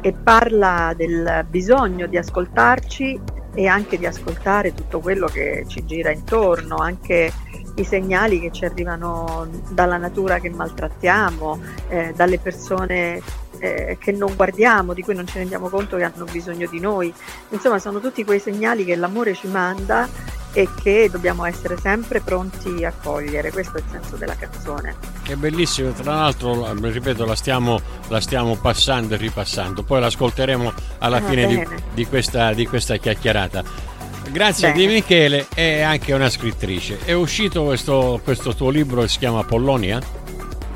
e 0.00 0.12
parla 0.12 0.92
del 0.96 1.44
bisogno 1.48 2.06
di 2.06 2.16
ascoltarci 2.16 3.20
e 3.54 3.66
anche 3.66 3.98
di 3.98 4.06
ascoltare 4.06 4.74
tutto 4.74 5.00
quello 5.00 5.26
che 5.26 5.64
ci 5.66 5.84
gira 5.84 6.10
intorno, 6.10 6.76
anche 6.76 7.32
i 7.76 7.84
segnali 7.84 8.40
che 8.40 8.50
ci 8.50 8.64
arrivano 8.64 9.48
dalla 9.70 9.96
natura 9.96 10.40
che 10.40 10.50
maltrattiamo, 10.50 11.60
eh, 11.88 12.12
dalle 12.14 12.38
persone 12.38 13.20
eh, 13.58 13.96
che 14.00 14.12
non 14.12 14.34
guardiamo, 14.34 14.92
di 14.92 15.02
cui 15.02 15.14
non 15.14 15.26
ci 15.26 15.38
rendiamo 15.38 15.68
conto 15.68 15.96
che 15.96 16.04
hanno 16.04 16.24
bisogno 16.24 16.66
di 16.68 16.80
noi. 16.80 17.12
Insomma, 17.50 17.78
sono 17.78 18.00
tutti 18.00 18.24
quei 18.24 18.40
segnali 18.40 18.84
che 18.84 18.96
l'amore 18.96 19.34
ci 19.34 19.46
manda 19.48 20.08
e 20.52 20.68
che 20.82 21.08
dobbiamo 21.10 21.44
essere 21.44 21.76
sempre 21.76 22.20
pronti 22.20 22.84
a 22.84 22.92
cogliere. 22.92 23.52
Questo 23.52 23.76
è 23.76 23.80
il 23.80 23.86
senso 23.90 24.16
della 24.16 24.34
canzone. 24.36 24.96
È 25.26 25.34
bellissimo, 25.34 25.90
tra 25.92 26.14
l'altro, 26.14 26.74
ripeto, 26.74 27.24
la 27.24 27.36
stiamo, 27.36 27.80
la 28.08 28.20
stiamo 28.20 28.56
passando 28.56 29.14
e 29.14 29.18
ripassando, 29.18 29.82
poi 29.82 30.00
l'ascolteremo 30.00 30.72
alla 30.98 31.18
ah, 31.18 31.22
fine 31.22 31.46
di, 31.46 31.66
di, 31.94 32.06
questa, 32.06 32.52
di 32.54 32.66
questa 32.66 32.96
chiacchierata. 32.96 33.96
Grazie 34.30 34.72
Bene. 34.72 34.86
di 34.86 34.92
Michele 34.92 35.46
è 35.54 35.80
anche 35.80 36.12
una 36.12 36.28
scrittrice. 36.28 36.98
È 37.04 37.12
uscito 37.12 37.64
questo, 37.64 38.20
questo 38.22 38.54
tuo 38.54 38.70
libro 38.70 39.02
che 39.02 39.08
si 39.08 39.18
chiama 39.18 39.42
Pollonia? 39.44 40.00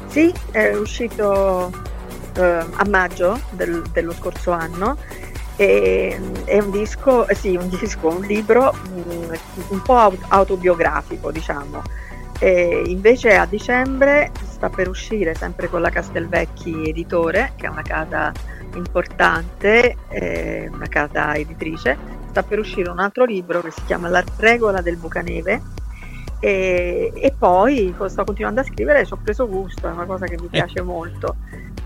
Sì, 0.09 0.33
è 0.51 0.75
uscito 0.75 1.71
eh, 2.35 2.65
a 2.71 2.85
maggio 2.89 3.41
del, 3.51 3.83
dello 3.93 4.12
scorso 4.12 4.51
anno. 4.53 4.97
E, 5.57 6.19
è 6.45 6.59
un 6.59 6.71
disco, 6.71 7.27
eh, 7.29 7.35
sì, 7.35 7.57
un 7.57 7.69
disco, 7.81 8.09
un 8.09 8.23
libro 8.23 8.73
mh, 8.73 9.15
mm, 9.15 9.33
un 9.69 9.83
po' 9.83 10.17
autobiografico, 10.29 11.31
diciamo. 11.31 11.83
E 12.39 12.83
invece 12.87 13.37
a 13.37 13.47
dicembre 13.47 14.33
sta 14.49 14.69
per 14.69 14.89
uscire 14.89 15.35
sempre 15.35 15.69
con 15.69 15.81
la 15.81 15.91
Castelvecchi 15.91 16.89
Editore, 16.89 17.53
che 17.57 17.67
è 17.67 17.69
una 17.69 17.83
casa 17.83 18.33
importante, 18.75 19.97
eh, 20.09 20.69
una 20.73 20.89
casa 20.89 21.35
editrice, 21.35 21.97
sta 22.31 22.43
per 22.43 22.59
uscire 22.59 22.91
un 22.91 22.99
altro 22.99 23.25
libro 23.25 23.61
che 23.61 23.71
si 23.71 23.85
chiama 23.85 24.09
La 24.09 24.25
regola 24.39 24.81
del 24.81 24.97
bucaneve 24.97 25.61
e, 26.41 27.12
e 27.15 27.35
poi 27.39 27.95
sto 28.07 28.25
continuando 28.25 28.62
a 28.62 28.65
scrivere 28.65 29.07
ci 29.07 29.12
ho 29.12 29.19
preso 29.23 29.47
gusto, 29.47 29.87
è 29.87 29.93
una 29.93 30.07
cosa 30.07 30.27
che 30.27 30.37
mi 30.41 30.47
eh. 30.47 30.51
piace 30.51 30.83
molto. 30.83 31.37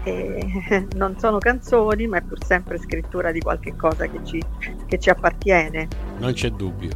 E, 0.07 0.87
non 0.95 1.19
sono 1.19 1.39
canzoni, 1.39 2.07
ma 2.07 2.19
è 2.19 2.23
pur 2.23 2.39
sempre 2.45 2.79
scrittura 2.79 3.33
di 3.33 3.41
qualche 3.41 3.75
cosa 3.75 4.07
che 4.07 4.21
ci, 4.23 4.41
che 4.87 5.01
ci 5.01 5.11
appartiene. 5.11 5.89
Non 6.19 6.33
c'è 6.33 6.51
dubbio. 6.51 6.91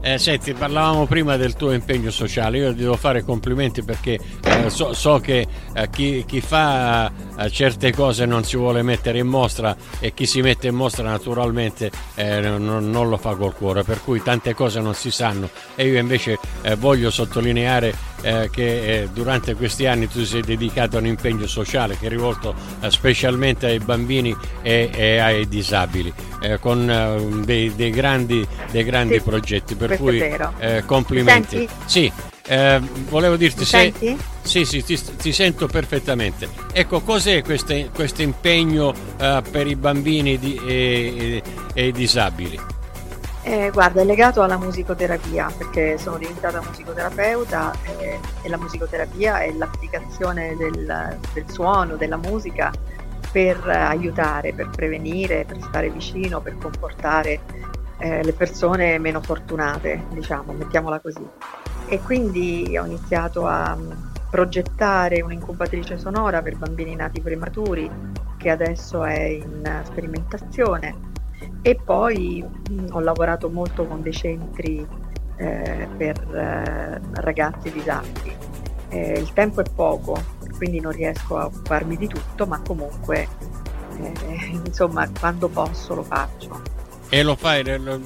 Eh, 0.00 0.18
senti, 0.18 0.52
parlavamo 0.54 1.06
prima 1.06 1.36
del 1.36 1.54
tuo 1.54 1.72
impegno 1.72 2.10
sociale, 2.10 2.58
io 2.58 2.70
ti 2.72 2.82
devo 2.82 2.96
fare 2.96 3.22
complimenti 3.22 3.82
perché 3.82 4.18
eh, 4.44 4.70
so, 4.70 4.92
so, 4.92 5.18
che 5.18 5.46
eh, 5.72 5.90
chi, 5.90 6.24
chi, 6.24 6.40
fa 6.40 7.10
eh, 7.38 7.50
certe 7.50 7.92
cose 7.92 8.26
non 8.26 8.44
si 8.44 8.56
vuole 8.56 8.82
mettere 8.82 9.18
in 9.18 9.26
mostra 9.26 9.76
e 10.00 10.12
chi 10.12 10.26
si 10.26 10.40
mette 10.40 10.68
in 10.68 10.74
mostra 10.74 11.08
naturalmente 11.08 11.90
eh, 12.14 12.40
non, 12.40 12.90
non, 12.90 13.08
lo 13.08 13.16
fa 13.16 13.34
col 13.34 13.54
cuore, 13.54 13.84
per 13.84 14.02
cui 14.02 14.22
tante 14.22 14.54
cose 14.54 14.80
non 14.80 14.94
si 14.94 15.10
sanno 15.10 15.48
e 15.74 15.86
io 15.86 15.98
invece 15.98 16.38
eh, 16.62 16.74
voglio 16.74 17.10
sottolineare 17.10 18.06
che 18.50 19.08
durante 19.12 19.54
questi 19.54 19.86
anni 19.86 20.08
tu 20.08 20.24
sei 20.24 20.42
dedicato 20.42 20.96
a 20.96 20.98
un 20.98 21.06
impegno 21.06 21.46
sociale 21.46 21.96
che 21.96 22.06
è 22.06 22.08
rivolto 22.08 22.52
specialmente 22.88 23.66
ai 23.66 23.78
bambini 23.78 24.36
e, 24.60 24.90
e 24.92 25.18
ai 25.18 25.46
disabili, 25.46 26.12
con 26.58 27.42
dei, 27.44 27.72
dei, 27.76 27.90
grandi, 27.90 28.44
dei 28.72 28.82
grandi 28.82 29.14
sì. 29.14 29.20
progetti. 29.20 29.76
Per 29.76 29.96
cui 29.96 30.20
eh, 30.58 30.82
complimenti. 30.84 31.68
Sì, 31.84 32.10
eh, 32.48 32.80
volevo 33.10 33.36
dirti 33.36 33.64
se... 33.64 33.92
Sì, 34.40 34.64
sì, 34.64 34.82
ti, 34.82 34.98
ti, 34.98 35.32
sento 35.32 35.66
perfettamente. 35.66 36.48
Ecco, 36.72 37.02
cos'è 37.02 37.42
questo 37.42 38.22
impegno 38.22 38.94
eh, 39.18 39.42
per 39.50 39.66
i 39.66 39.76
bambini 39.76 40.38
di, 40.38 40.58
e, 40.64 41.42
e, 41.74 41.86
i 41.86 41.92
disabili? 41.92 42.58
Eh, 43.42 43.68
guarda, 43.70 44.00
è 44.00 44.04
legato 44.04 44.40
alla 44.40 44.56
musicoterapia 44.56 45.52
perché 45.54 45.98
sono 45.98 46.16
diventata 46.16 46.62
musicoterapeuta 46.62 47.74
eh, 47.98 48.18
e 48.40 48.48
la 48.48 48.56
musicoterapia 48.56 49.42
è 49.42 49.52
l'applicazione 49.52 50.56
del, 50.56 51.18
del 51.34 51.44
suono, 51.50 51.96
della 51.96 52.16
musica 52.16 52.72
per 53.30 53.62
aiutare, 53.68 54.54
per 54.54 54.70
prevenire, 54.70 55.44
per 55.44 55.58
stare 55.60 55.90
vicino, 55.90 56.40
per 56.40 56.56
comportare 56.56 57.40
eh, 57.98 58.22
le 58.22 58.32
persone 58.32 58.98
meno 58.98 59.20
fortunate, 59.20 60.04
diciamo, 60.10 60.52
mettiamola 60.52 61.00
così. 61.00 61.26
E 61.86 62.00
quindi 62.00 62.76
ho 62.78 62.84
iniziato 62.84 63.46
a 63.46 63.76
mm, 63.76 63.90
progettare 64.30 65.20
un'incubatrice 65.20 65.98
sonora 65.98 66.42
per 66.42 66.56
bambini 66.56 66.94
nati 66.94 67.20
prematuri 67.20 67.90
che 68.36 68.50
adesso 68.50 69.04
è 69.04 69.20
in 69.20 69.82
sperimentazione 69.84 71.16
e 71.62 71.74
poi 71.76 72.42
mh, 72.42 72.72
mm, 72.72 72.86
ho 72.92 73.00
lavorato 73.00 73.48
molto 73.48 73.86
con 73.86 74.02
dei 74.02 74.12
centri 74.12 74.86
eh, 75.36 75.88
per 75.96 76.34
eh, 76.34 77.00
ragazzi 77.20 77.70
disabili. 77.70 78.36
Eh, 78.90 79.18
il 79.18 79.32
tempo 79.32 79.60
è 79.60 79.64
poco, 79.74 80.16
quindi 80.56 80.80
non 80.80 80.92
riesco 80.92 81.36
a 81.36 81.46
occuparmi 81.46 81.96
di 81.96 82.06
tutto, 82.06 82.46
ma 82.46 82.60
comunque 82.60 83.28
eh, 83.98 84.12
insomma 84.64 85.08
quando 85.18 85.48
posso 85.48 85.94
lo 85.94 86.02
faccio. 86.02 86.77
E 87.10 87.22
lo 87.22 87.36
fai, 87.36 87.60
ecco. 87.60 88.00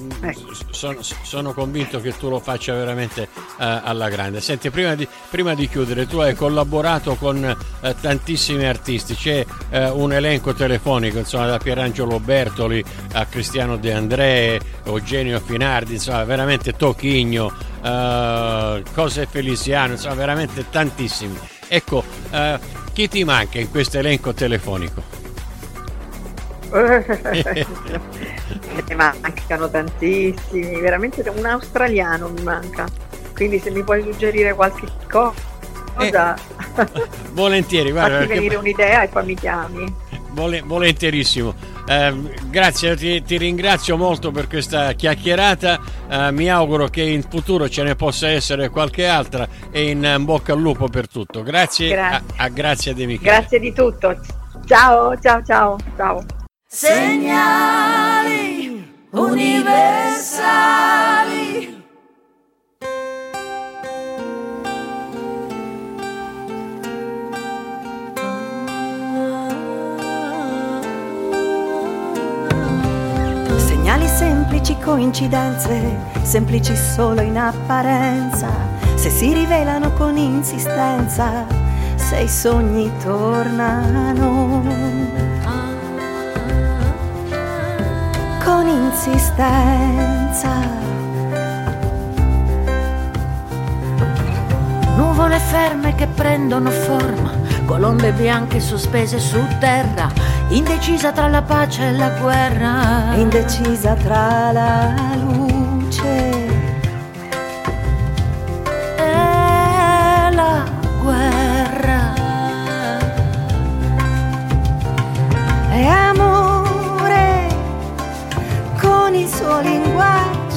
sono, 0.69 0.99
sono, 1.01 1.53
convinto 1.53 1.99
che 1.99 2.15
tu 2.17 2.29
lo 2.29 2.39
faccia 2.39 2.73
veramente 2.73 3.27
uh, 3.33 3.45
alla 3.57 4.07
grande. 4.07 4.39
Senti, 4.39 4.69
prima 4.69 4.95
di, 4.95 5.05
prima 5.29 5.53
di, 5.53 5.67
chiudere, 5.67 6.07
tu 6.07 6.19
hai 6.19 6.33
collaborato 6.35 7.15
con 7.15 7.43
uh, 7.81 7.95
tantissimi 7.99 8.65
artisti, 8.65 9.13
c'è 9.13 9.45
uh, 9.71 9.99
un 9.99 10.13
elenco 10.13 10.53
telefonico, 10.53 11.17
insomma, 11.17 11.47
da 11.47 11.57
Pierangelo 11.57 12.17
Bertoli 12.21 12.81
a 13.11 13.25
Cristiano 13.25 13.75
De 13.75 13.91
André, 13.91 14.61
Eugenio 14.85 15.41
Finardi, 15.41 15.95
insomma, 15.95 16.23
veramente 16.23 16.71
Tochigno, 16.71 17.71
Cose 17.81 19.27
Feliciano, 19.29 19.93
insomma, 19.93 20.13
veramente 20.13 20.69
tantissimi. 20.69 21.37
Ecco, 21.67 22.03
chi 22.93 23.09
ti 23.09 23.25
manca 23.25 23.59
in 23.59 23.69
questo 23.69 23.97
elenco 23.97 24.33
telefonico? 24.33 25.22
Ne 28.87 28.95
mancano 28.95 29.69
tantissimi, 29.69 30.79
veramente 30.79 31.21
un 31.35 31.45
australiano 31.45 32.29
mi 32.29 32.41
manca. 32.41 32.85
Quindi 33.33 33.59
se 33.59 33.71
mi 33.71 33.83
puoi 33.83 34.01
suggerire 34.03 34.53
qualche 34.53 34.87
cosa, 35.09 35.33
eh, 35.99 36.35
volentieri, 37.33 37.91
guarda, 37.91 38.19
fatti 38.19 38.27
venire 38.27 38.55
un'idea 38.55 39.03
e 39.03 39.07
poi 39.07 39.25
mi 39.25 39.35
chiami. 39.35 39.95
Vol- 40.31 40.63
volentierissimo. 40.63 41.53
Eh, 41.85 42.13
grazie, 42.49 42.95
ti, 42.95 43.21
ti, 43.23 43.37
ringrazio 43.37 43.97
molto 43.97 44.31
per 44.31 44.47
questa 44.47 44.93
chiacchierata. 44.93 45.79
Eh, 46.09 46.31
mi 46.31 46.49
auguro 46.49 46.87
che 46.87 47.01
in 47.01 47.23
futuro 47.23 47.69
ce 47.69 47.83
ne 47.83 47.95
possa 47.95 48.29
essere 48.29 48.69
qualche 48.69 49.05
altra 49.05 49.47
e 49.69 49.89
in 49.89 50.17
bocca 50.21 50.53
al 50.53 50.59
lupo 50.59 50.87
per 50.87 51.07
tutto. 51.07 51.43
Grazie, 51.43 51.89
grazie. 51.89 52.25
A, 52.37 52.43
a 52.43 52.47
grazie 52.49 52.93
di 52.93 53.05
Michele. 53.05 53.37
Grazie 53.37 53.59
di 53.59 53.73
tutto. 53.73 54.17
Ciao, 54.65 55.19
ciao, 55.19 55.43
ciao, 55.43 55.77
ciao. 55.95 56.25
Segnali 56.75 58.65
universali. 59.11 60.41
Segnali 73.55 74.07
semplici, 74.07 74.75
coincidenze, 74.79 75.79
semplici 76.23 76.75
solo 76.75 77.21
in 77.21 77.37
apparenza, 77.37 78.49
se 78.95 79.11
si 79.11 79.31
rivelano 79.31 79.93
con 79.93 80.17
insistenza, 80.17 81.45
se 81.97 82.21
i 82.21 82.27
sogni 82.27 82.91
tornano 83.03 84.63
con 88.43 88.67
insistenza. 88.67 90.51
Nuvole 94.95 95.39
ferme 95.39 95.95
che 95.95 96.07
prendono 96.07 96.69
forma, 96.69 97.31
colombe 97.65 98.11
bianche 98.11 98.59
sospese 98.59 99.19
su 99.19 99.39
terra, 99.59 100.11
indecisa 100.49 101.11
tra 101.11 101.27
la 101.27 101.41
pace 101.41 101.87
e 101.87 101.91
la 101.93 102.09
guerra, 102.09 103.15
indecisa 103.15 103.93
tra 103.95 104.51
la 104.51 104.93
luce 105.15 105.52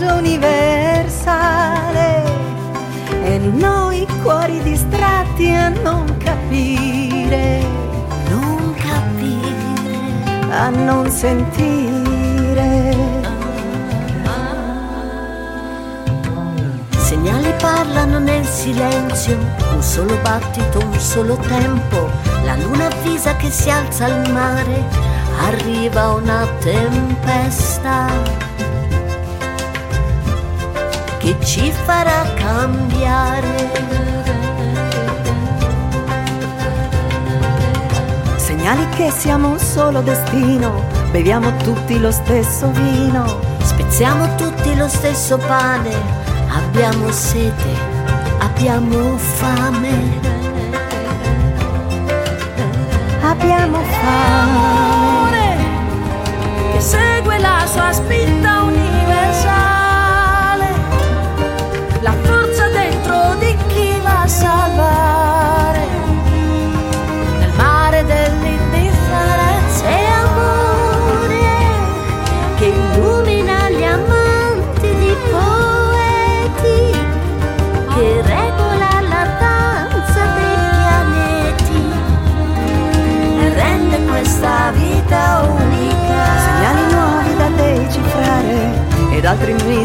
linguaggio 0.06 0.14
universale. 0.14 2.04
E 3.24 3.38
noi 3.38 4.06
cuori 4.22 4.62
distratti 4.62 5.50
a 5.50 5.68
non 5.68 6.16
capire, 6.18 7.60
non 8.28 8.72
capire, 8.74 10.50
a 10.50 10.68
non 10.68 11.10
sentire. 11.10 12.94
Segnali 16.96 17.52
parlano 17.58 18.18
nel 18.18 18.44
silenzio 18.44 18.44
silenzio, 18.44 19.36
un 19.72 19.82
solo 19.82 20.16
battito, 20.22 20.78
un 20.78 20.98
solo 20.98 21.36
tempo, 21.36 22.10
la 22.44 22.56
luna 22.56 22.86
avvisa 22.86 23.36
che 23.36 23.50
si 23.50 23.70
alza 23.70 24.06
al 24.06 24.30
mare, 24.32 24.84
arriva 25.40 26.14
una 26.14 26.46
tempesta 26.58 28.45
che 31.26 31.44
ci 31.44 31.72
farà 31.72 32.22
cambiare. 32.34 33.72
Segnali 38.36 38.88
che 38.90 39.10
siamo 39.10 39.48
un 39.48 39.58
solo 39.58 40.02
destino, 40.02 40.84
beviamo 41.10 41.56
tutti 41.56 41.98
lo 41.98 42.12
stesso 42.12 42.70
vino, 42.70 43.40
spezziamo 43.60 44.36
tutti 44.36 44.76
lo 44.76 44.86
stesso 44.86 45.36
pane, 45.38 45.94
abbiamo 46.48 47.10
sete 47.10 47.94
abbiamo 48.38 49.16
fame. 49.18 50.20
Abbiamo 53.20 53.82
fame. 53.82 55.56
Che 56.72 56.80
segue 56.80 57.38
la 57.40 57.66
sua 57.66 57.92
spinta 57.92 58.55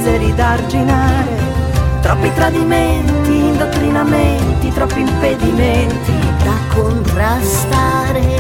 miseri 0.02 0.34
da 0.34 0.50
arginare. 0.54 1.50
Troppi 2.02 2.34
tradimenti, 2.34 3.36
indottrinamenti, 3.36 4.72
troppi 4.74 5.02
impedimenti 5.02 6.14
da 6.44 6.74
contrastare. 6.74 8.40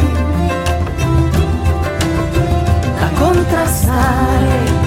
da 2.99 3.09
contrastare. 3.19 4.80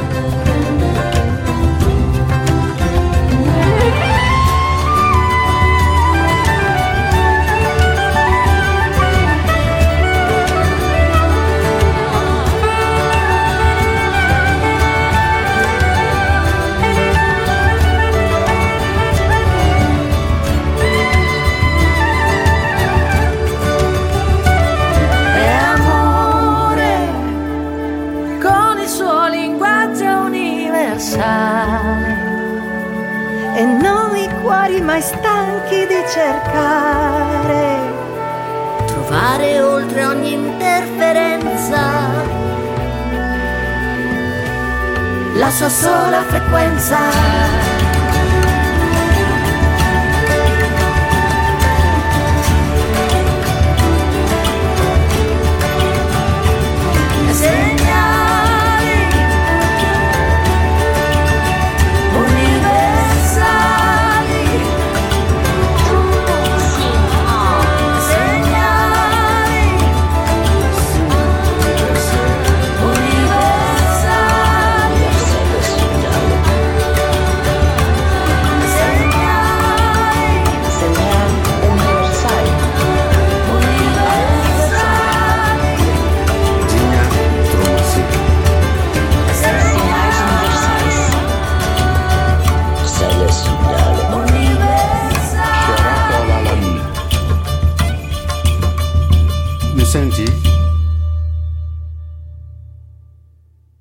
La 45.54 45.68
sua 45.68 45.68
sola 45.68 46.24
frequenza. 46.24 47.73